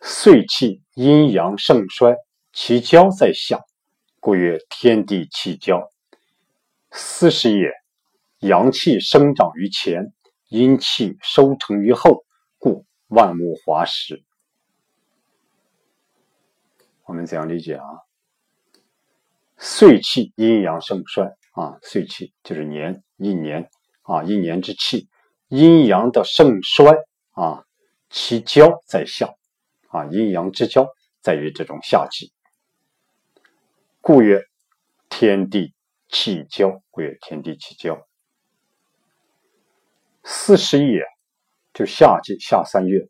[0.00, 2.14] 岁气阴阳盛衰。
[2.58, 3.60] 其交在下，
[4.18, 5.90] 故曰天地气交。
[6.90, 7.70] 四时也，
[8.38, 10.14] 阳气生长于前，
[10.48, 12.24] 阴气收成于后，
[12.58, 14.24] 故万物华实。
[17.04, 17.84] 我们怎样理解啊？
[19.58, 23.68] 岁气阴阳盛衰啊，岁气就是年一年
[24.00, 25.10] 啊，一年之气，
[25.48, 26.90] 阴阳的盛衰
[27.32, 27.64] 啊，
[28.08, 29.34] 其交在下
[29.88, 30.88] 啊，阴阳之交
[31.20, 32.32] 在于这种夏季。
[34.06, 34.40] 故曰
[35.08, 35.74] 天地
[36.08, 38.06] 气交，故曰天地气交。
[40.22, 41.02] 四时也，
[41.74, 43.08] 就夏季夏三月，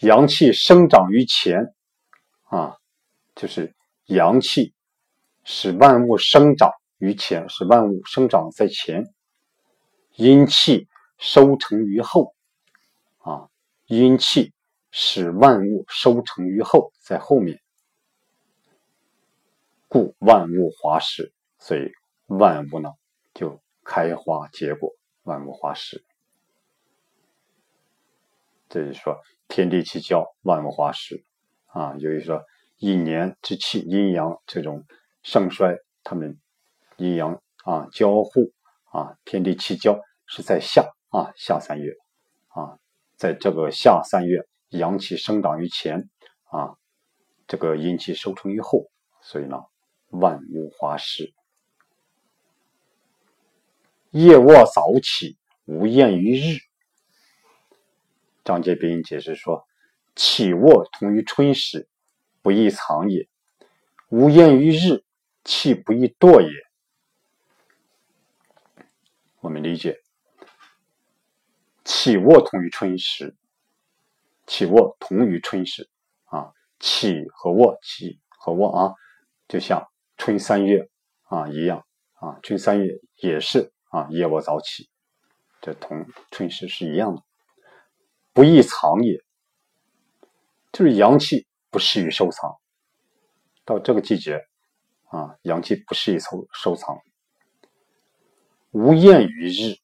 [0.00, 1.72] 阳气生长于前，
[2.46, 2.76] 啊，
[3.36, 3.72] 就是
[4.06, 4.74] 阳气
[5.44, 9.04] 使万物生长于前，使万物生长在前；
[10.16, 10.88] 阴气
[11.18, 12.34] 收成于后，
[13.18, 13.48] 啊，
[13.86, 14.52] 阴气
[14.90, 17.60] 使万物收成于后，在后面。
[19.94, 21.92] 故万物华实，所以
[22.26, 22.90] 万物呢
[23.32, 24.90] 就开花结果，
[25.22, 26.04] 万物华实。
[28.68, 31.24] 这就是说天地气交，万物华实
[31.66, 31.94] 啊。
[32.00, 32.42] 由于说
[32.76, 34.84] 一年之气，阴阳这种
[35.22, 36.40] 盛衰，他们
[36.96, 38.50] 阴阳啊交互
[38.86, 41.92] 啊，天地气交是在夏啊夏三月
[42.48, 42.80] 啊，
[43.16, 46.10] 在这个夏三月，阳气生长于前
[46.50, 46.74] 啊，
[47.46, 48.90] 这个阴气收成于后，
[49.22, 49.62] 所以呢。
[50.18, 51.34] 万物华实。
[54.10, 56.58] 夜卧早起，无厌于日。
[58.44, 59.66] 张杰斌解释说
[60.14, 61.88] ：“起卧同于春时，
[62.42, 63.28] 不宜藏也；
[64.08, 65.04] 无厌于日，
[65.42, 66.48] 气不宜惰也。”
[69.40, 70.00] 我们理解，
[71.82, 73.34] 起卧同于春时，
[74.46, 75.90] 起卧同于春时
[76.26, 78.94] 啊，起和卧，起和卧啊，
[79.48, 79.90] 就像。
[80.16, 80.88] 春三月
[81.24, 81.84] 啊，一样
[82.14, 84.88] 啊，春三月也是啊，夜卧早起，
[85.60, 87.22] 这同春时是一样的。
[88.32, 89.22] 不宜藏也，
[90.72, 92.56] 就是阳气不适于收藏。
[93.64, 94.40] 到这个季节
[95.06, 96.98] 啊，阳气不适宜收收藏。
[98.70, 99.76] 无厌于日，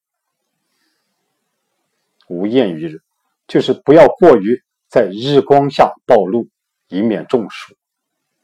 [2.29, 3.03] 无厌于日，
[3.47, 6.49] 就是不要过于在日光下暴露，
[6.89, 7.77] 以免中暑。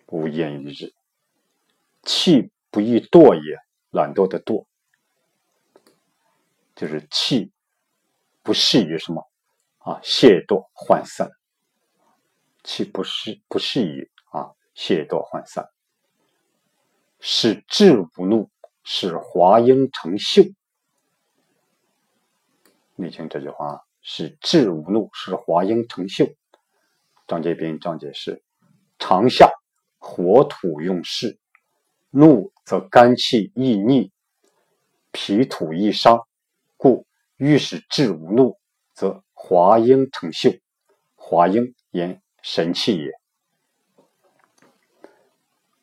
[0.07, 0.93] 无厌于日。
[2.07, 3.59] 气不易惰也，
[3.91, 4.65] 懒惰的惰，
[6.77, 7.53] 就是气
[8.45, 9.29] 不适于什么
[9.79, 10.01] 啊？
[10.05, 11.29] 懈惰涣散，
[12.63, 14.53] 气不适不适于啊？
[14.73, 15.69] 懈惰涣散，
[17.19, 18.51] 使志无怒，
[18.85, 20.45] 使华英成秀。
[22.95, 26.25] 你听这句话，使志无怒，使华英成秀。
[27.27, 28.45] 张杰斌张杰是：
[28.97, 29.51] 长夏
[29.99, 31.41] 火土用事。
[32.17, 34.11] 怒则肝气易逆，
[35.13, 36.27] 脾土易伤，
[36.79, 37.07] 故
[37.37, 38.59] 欲使志无怒，
[38.95, 40.51] 则华阴成秀。
[41.15, 43.13] 华阴言神气也。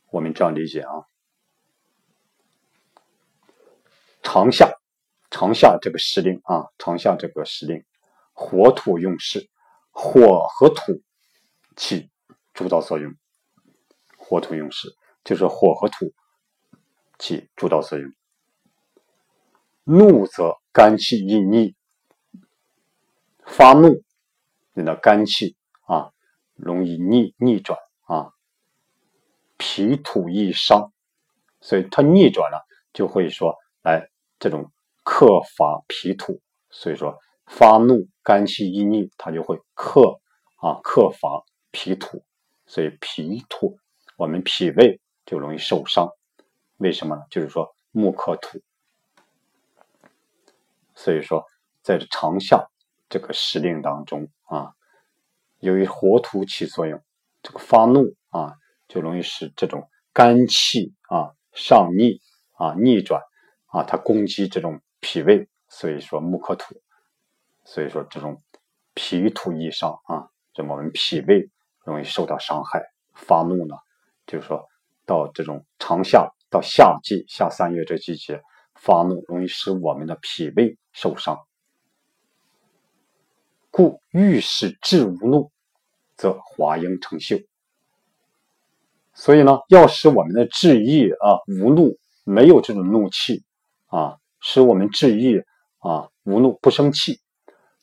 [0.09, 1.05] 我们这样理解啊。
[4.23, 4.73] 长夏，
[5.29, 7.85] 长夏这个时令啊，长夏这个时令，
[8.31, 9.47] 火土用事，
[9.91, 10.99] 火和土
[11.75, 12.09] 起
[12.55, 13.13] 主导作用。
[14.17, 16.11] 火土用事就是火和土
[17.17, 18.11] 起主导作用。
[19.85, 21.75] 怒则肝气易逆，
[23.45, 24.01] 发怒，
[24.73, 26.11] 你的肝气啊
[26.55, 28.31] 容易逆逆转啊，
[29.57, 30.93] 脾土易伤，
[31.59, 34.09] 所以它逆转了就会说，哎，
[34.39, 34.71] 这种
[35.03, 40.21] 克伐脾土，所以说发怒肝气易逆，它就会克
[40.55, 42.23] 啊克伐脾土，
[42.65, 43.77] 所以脾土
[44.15, 46.09] 我们脾胃就容易受伤，
[46.77, 47.23] 为什么呢？
[47.29, 48.61] 就是说木克土。
[50.95, 51.45] 所以说，
[51.81, 52.69] 在这长夏
[53.09, 54.73] 这个时令当中啊，
[55.59, 57.01] 由于火土起作用，
[57.41, 58.53] 这个发怒啊，
[58.87, 62.21] 就容易使这种肝气啊上逆
[62.53, 63.21] 啊逆转
[63.67, 66.79] 啊，它攻击这种脾胃，所以说木克土，
[67.65, 68.41] 所以说这种
[68.93, 71.49] 脾土易伤啊，这我们脾胃
[71.83, 72.93] 容易受到伤害。
[73.13, 73.75] 发怒呢，
[74.25, 74.67] 就是说
[75.05, 78.39] 到这种长夏到夏季夏三月这季节。
[78.75, 81.39] 发怒容易使我们的脾胃受伤，
[83.69, 85.51] 故欲使志无怒，
[86.17, 87.37] 则华英成秀。
[89.13, 93.45] 所以呢，要使我们的志意啊无怒，没有这种怒气
[93.85, 95.37] 啊，使我们志意
[95.79, 97.21] 啊无怒不生气，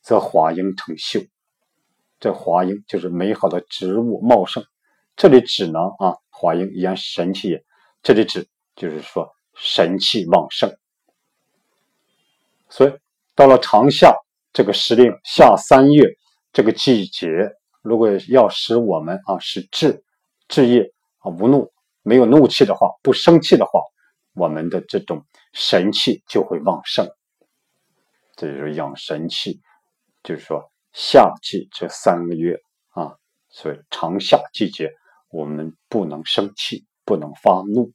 [0.02, 1.20] 则华英成秀。
[2.18, 4.62] 这华英就是美好的植物茂盛。
[5.16, 7.64] 这里指呢啊，华英言神气。
[8.02, 10.74] 这里指就是说神气旺盛。
[12.68, 12.92] 所以，
[13.34, 14.14] 到了长夏
[14.52, 16.06] 这个时令，夏三月
[16.52, 17.28] 这个季节，
[17.82, 20.04] 如果要使我们啊使志
[20.48, 23.80] 志业啊无怒，没有怒气的话，不生气的话，
[24.34, 27.08] 我们的这种神气就会旺盛。
[28.36, 29.60] 这就是养神气，
[30.22, 32.56] 就是说夏季这三个月
[32.90, 33.16] 啊，
[33.48, 34.92] 所以长夏季节
[35.30, 37.92] 我们不能生气，不能发怒。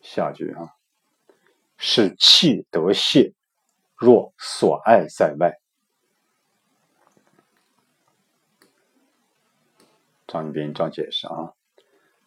[0.00, 0.74] 下句啊。
[1.82, 3.32] 使气得泄，
[3.96, 5.58] 若所爱在外。
[10.26, 11.54] 张斌张解释啊，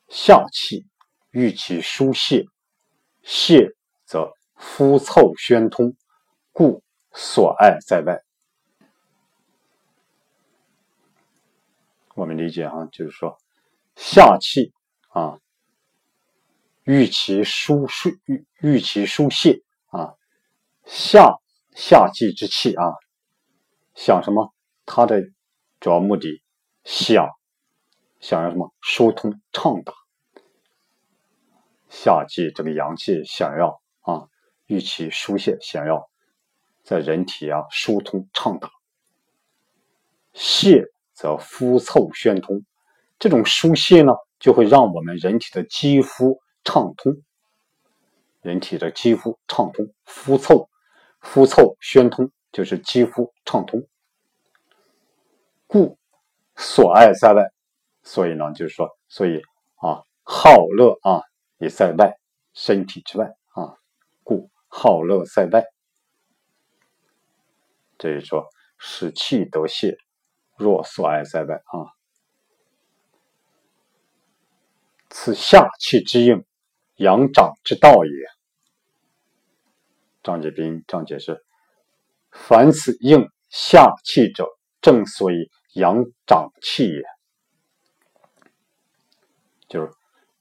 [0.08, 0.88] 下气
[1.30, 2.48] 欲其疏泄，
[3.22, 5.96] 泄则肤凑宣通，
[6.52, 8.24] 故所爱在外。
[12.16, 13.38] 我们理解啊，就是说
[13.96, 14.74] 下气
[15.10, 15.40] 啊。
[16.84, 20.16] 欲其疏泄，欲欲其疏泄啊，
[20.86, 21.38] 夏
[21.76, 22.84] 夏季之气啊，
[23.96, 24.54] 想什么？
[24.86, 25.22] 它的
[25.80, 26.44] 主要目的
[26.84, 27.30] 想
[28.20, 28.74] 想要什么？
[28.82, 29.94] 疏通畅达。
[31.90, 34.28] 夏季这个阳气想要啊，
[34.66, 36.10] 欲其疏泄，想要
[36.84, 38.70] 在人体啊疏通畅达。
[40.34, 42.66] 泄则肤凑宣通，
[43.20, 46.42] 这种疏泄呢，就会让我们人体的肌肤。
[46.64, 47.22] 畅通，
[48.42, 50.70] 人体的肌肤畅通，肤凑，
[51.20, 53.88] 肤凑宣通，就是肌肤畅通。
[55.68, 55.98] 故
[56.56, 57.52] 所爱在外，
[58.04, 59.42] 所以呢，就是说，所以
[59.76, 61.22] 啊，好乐啊
[61.58, 62.18] 也在外，
[62.54, 63.78] 身体之外啊，
[64.24, 65.66] 故好乐在外。
[67.98, 68.48] 这是说，
[68.78, 69.98] 使气得泄，
[70.58, 71.96] 若所爱在外啊，
[75.10, 76.46] 此下气之应。
[76.96, 78.12] 阳长之道也。
[80.22, 81.44] 张杰斌张解释：
[82.32, 84.48] 凡此应下气者，
[84.80, 87.04] 正所以阳长气也。
[89.68, 89.92] 就是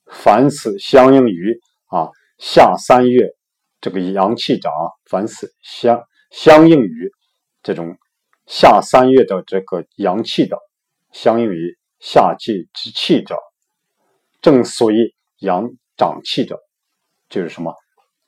[0.07, 3.31] 凡此相应于啊夏三月
[3.81, 4.71] 这个阳气长，
[5.07, 6.01] 凡此相
[6.31, 7.11] 相应于
[7.63, 7.97] 这种
[8.47, 10.59] 夏三月的这个阳气的，
[11.11, 13.37] 相应于夏季之气者，
[14.41, 15.71] 正所以阳。
[16.03, 16.61] 长气者，
[17.29, 17.77] 就是什么？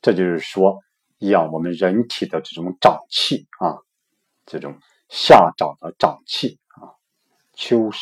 [0.00, 0.78] 这就是说，
[1.18, 3.82] 养我们人体的这种长气啊，
[4.46, 6.94] 这种夏长的长气啊，
[7.52, 7.98] 秋是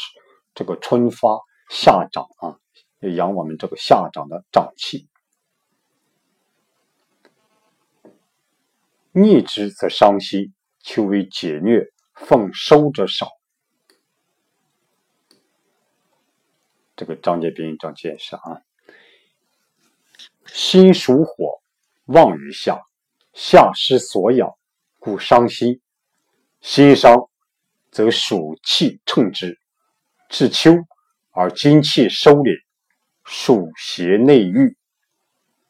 [0.53, 2.61] 这个春发夏长啊，
[3.01, 5.09] 养我们这个夏长的长气。
[9.13, 13.27] 逆之则伤息，秋为解疟，奉收者少。
[16.95, 18.61] 这个张杰斌张解释啊。
[20.73, 21.61] 心属火，
[22.07, 22.81] 旺于夏，
[23.35, 24.49] 夏失所养，
[24.99, 25.83] 故伤心。
[26.63, 27.29] 心伤，
[27.91, 29.59] 则暑气乘之，
[30.31, 30.73] 至秋
[31.31, 32.57] 而精气收敛，
[33.23, 34.75] 暑邪内郁，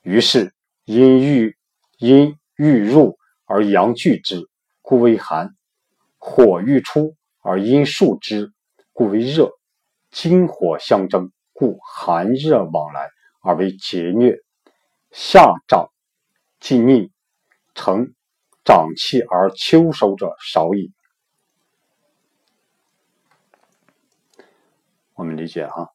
[0.03, 1.57] 于是阴郁
[1.99, 4.49] 阴郁入而阳聚之，
[4.83, 5.49] 故为寒；
[6.17, 8.53] 火欲出而阴数之，
[8.93, 9.51] 故为热。
[10.13, 13.09] 金火相争，故寒热往来
[13.41, 14.37] 而为劫虐。
[15.13, 15.93] 夏长
[16.59, 17.13] 既逆，
[17.75, 18.15] 成
[18.65, 20.91] 长气而秋收者少矣。
[25.13, 25.91] 我们理解啊，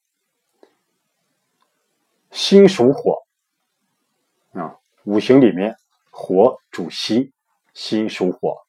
[2.30, 3.26] 心属火。
[4.52, 5.76] 啊，五行里面
[6.12, 7.34] 火主心，
[7.74, 8.68] 心属火，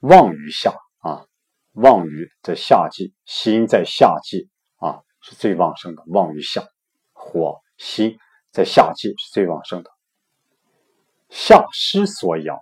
[0.00, 1.26] 旺于夏啊，
[1.72, 6.62] 旺于在夏季，心在夏季啊是最旺盛的，旺于夏，
[7.14, 8.18] 火心
[8.50, 9.90] 在夏季是最旺盛的。
[11.28, 12.58] 夏湿所养，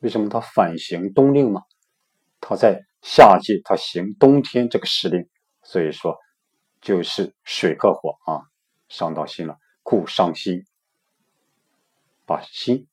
[0.00, 1.62] 为什么它反行冬令呢？
[2.40, 5.28] 它在夏季，它行冬天这个时令，
[5.62, 6.18] 所以说
[6.82, 8.42] 就是水克火啊，
[8.88, 10.66] 伤到心了，故伤心，
[12.26, 12.86] 把心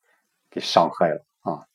[0.49, 1.67] 给伤害了啊。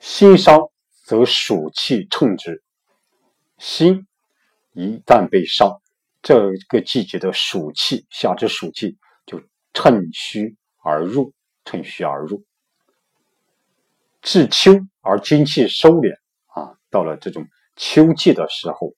[0.00, 0.70] 心伤
[1.04, 2.64] 则暑气乘之，
[3.58, 4.08] 心
[4.72, 5.80] 一旦被伤。
[6.20, 9.40] 这个季节的暑气，夏之暑气就
[9.72, 11.32] 趁虚而入，
[11.64, 12.44] 趁虚而入，
[14.20, 16.12] 至秋而精气收敛
[16.46, 16.76] 啊。
[16.90, 17.46] 到了这种
[17.76, 18.94] 秋季的时候，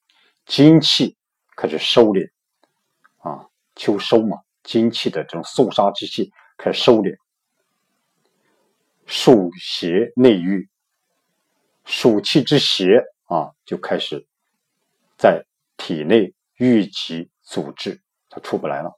[0.47, 1.17] 精气
[1.57, 2.31] 开始收敛
[3.19, 3.47] 啊，
[3.77, 7.17] 秋收嘛，精气的这种肃杀之气开始收敛，
[9.07, 10.69] 暑邪内郁，
[11.85, 14.27] 暑气之邪啊，就开始
[15.19, 15.45] 在
[15.77, 16.35] 体内。
[16.61, 18.93] 郁积阻滞，它出不来了。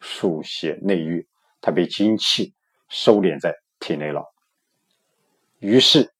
[0.00, 1.26] 暑邪内郁，
[1.62, 2.52] 它被精气
[2.90, 4.22] 收敛在体内了。
[5.60, 6.12] 于是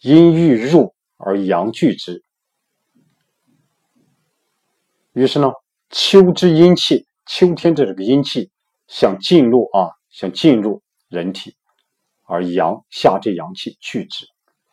[0.00, 2.22] 阴郁入而阳聚之。
[5.14, 5.50] 于是呢，
[5.88, 8.50] 秋之阴气，秋天的这个阴气
[8.86, 11.56] 想进入啊，想进入人体，
[12.24, 14.26] 而阳夏之阳气聚之。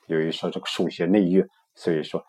[0.07, 2.25] 由于说这个暑邪内郁，所以说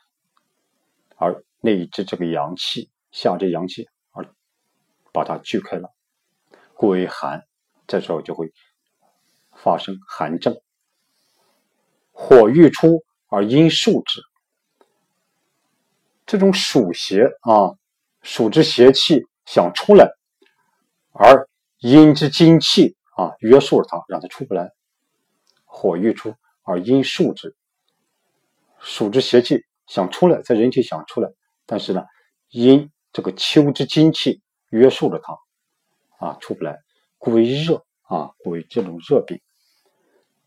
[1.17, 1.45] 而。
[1.65, 4.29] 内置这个阳气，下这阳气而
[5.15, 5.89] 把它聚开了，
[6.75, 7.43] 故为寒。
[7.87, 8.53] 这时候就会
[9.57, 10.61] 发生寒症。
[12.12, 14.21] 火欲出而阴数之，
[16.27, 17.73] 这种暑邪啊，
[18.21, 20.11] 暑之邪气想出来，
[21.12, 21.49] 而
[21.79, 24.71] 阴之精气啊约束了它，让它出不来。
[25.65, 27.57] 火欲出而阴数之，
[28.79, 31.31] 暑之邪气想出来，在人体想出来。
[31.67, 32.05] 但是呢，
[32.51, 36.79] 因这个秋之精气约束了它，啊，出不来，
[37.19, 39.41] 故为热啊，故为这种热病。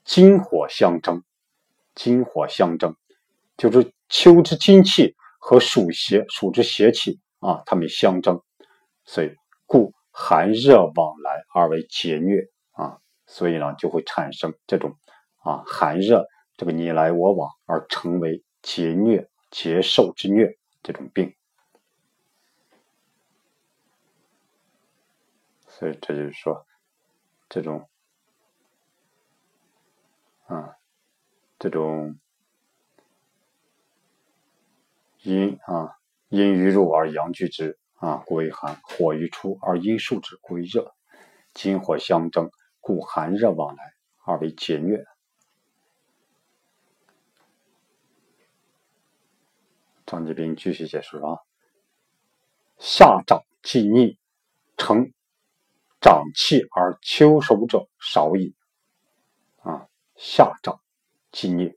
[0.03, 1.23] 金火相争，
[1.95, 2.95] 金火相争，
[3.57, 8.41] 就是秋之精气和暑邪、暑之邪气啊，它们相争，
[9.03, 12.41] 所以故寒热往来而为劫虐
[12.71, 14.95] 啊，所以呢，就会产生这种
[15.43, 20.57] 啊寒热这个你来我往而成为劫虐、劫受之虐。
[20.87, 21.35] 这种病，
[25.67, 26.65] 所以这就是说，
[27.49, 27.89] 这种
[30.45, 30.77] 啊，
[31.59, 32.17] 这种
[35.23, 35.97] 阴啊，
[36.29, 40.95] 阴于入而阳聚之啊，故为寒；火于出而阴受之，故为热。
[41.53, 43.83] 金火相争，故寒热往来
[44.23, 45.03] 而为节虐。
[50.07, 51.35] 张继斌继续解释啊，
[52.77, 54.17] 夏长既逆，
[54.77, 55.11] 成
[55.99, 58.55] 长气而秋收者少矣。
[59.57, 60.79] 啊，夏长
[61.33, 61.73] 既逆，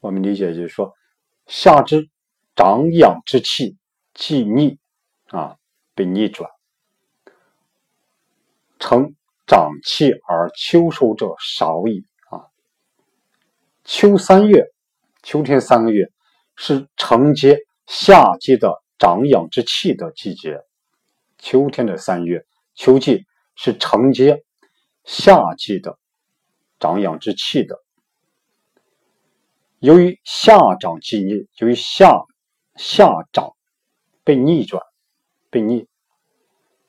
[0.00, 0.94] 我们理解就是说，
[1.46, 2.08] 夏之
[2.56, 3.76] 长养之气
[4.14, 4.78] 既逆
[5.26, 5.58] 啊，
[5.94, 6.50] 被逆转，
[8.78, 9.14] 成
[9.46, 12.06] 长气而秋收者少矣。
[12.30, 12.48] 啊，
[13.84, 14.72] 秋三月。
[15.28, 16.10] 秋天三个月
[16.56, 20.62] 是承接夏季的长养之气的季节。
[21.36, 24.42] 秋天的三月，秋季是承接
[25.04, 25.98] 夏季的
[26.80, 27.76] 长养之气的。
[29.80, 32.24] 由于夏长季逆，由于夏
[32.76, 33.54] 夏长
[34.24, 34.82] 被逆转、
[35.50, 35.86] 被逆，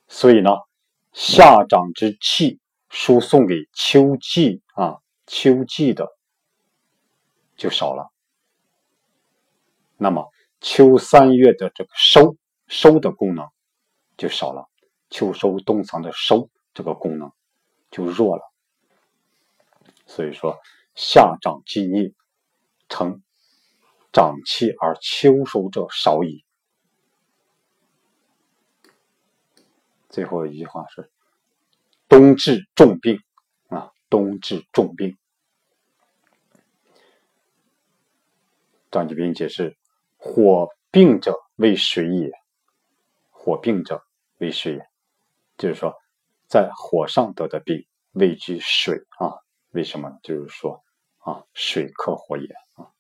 [0.08, 0.52] 所以呢，
[1.12, 6.08] 夏长之气输送给秋季啊，秋季的
[7.58, 8.10] 就少了。
[10.02, 10.32] 那么
[10.62, 12.38] 秋三月的这个收
[12.68, 13.46] 收的功能
[14.16, 14.70] 就少了，
[15.10, 17.32] 秋收冬藏的收这个功能
[17.92, 18.44] 就弱了。
[20.08, 20.58] 所以说，
[20.96, 22.16] 夏长积逆，
[22.88, 23.22] 成
[24.14, 26.46] 长气而秋收者少矣。
[30.10, 31.12] 最后一句话是：
[32.08, 33.20] 冬治重病
[33.68, 35.18] 啊，冬治重病。
[38.90, 39.78] 张继斌解释：
[40.22, 42.30] 火病者为水也，
[43.30, 44.04] 火病者
[44.40, 44.86] 为水也，
[45.58, 45.96] 就是说，
[46.46, 49.34] 在火上得的病，位居水啊。
[49.72, 50.20] 为什么？
[50.22, 50.84] 就是说
[51.20, 52.92] 啊，水克火也啊。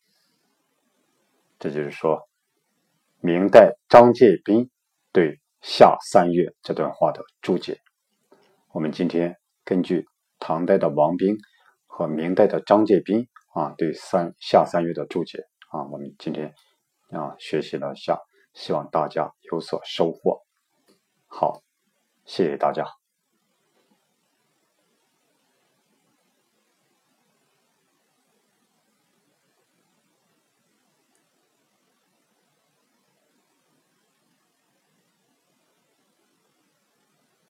[1.60, 2.30] 这就是说，
[3.20, 4.70] 明代张介宾
[5.12, 7.82] 对夏三月这段话的注解。
[8.72, 10.06] 我们今天根据
[10.40, 11.36] 唐代的王冰
[11.86, 15.44] 和明代的张介宾啊对三夏三月的注解。
[15.72, 16.54] 啊，我们今天
[17.10, 18.20] 啊学习了一下，
[18.54, 20.44] 希望大家有所收获。
[21.28, 21.62] 好，
[22.26, 22.99] 谢谢大家。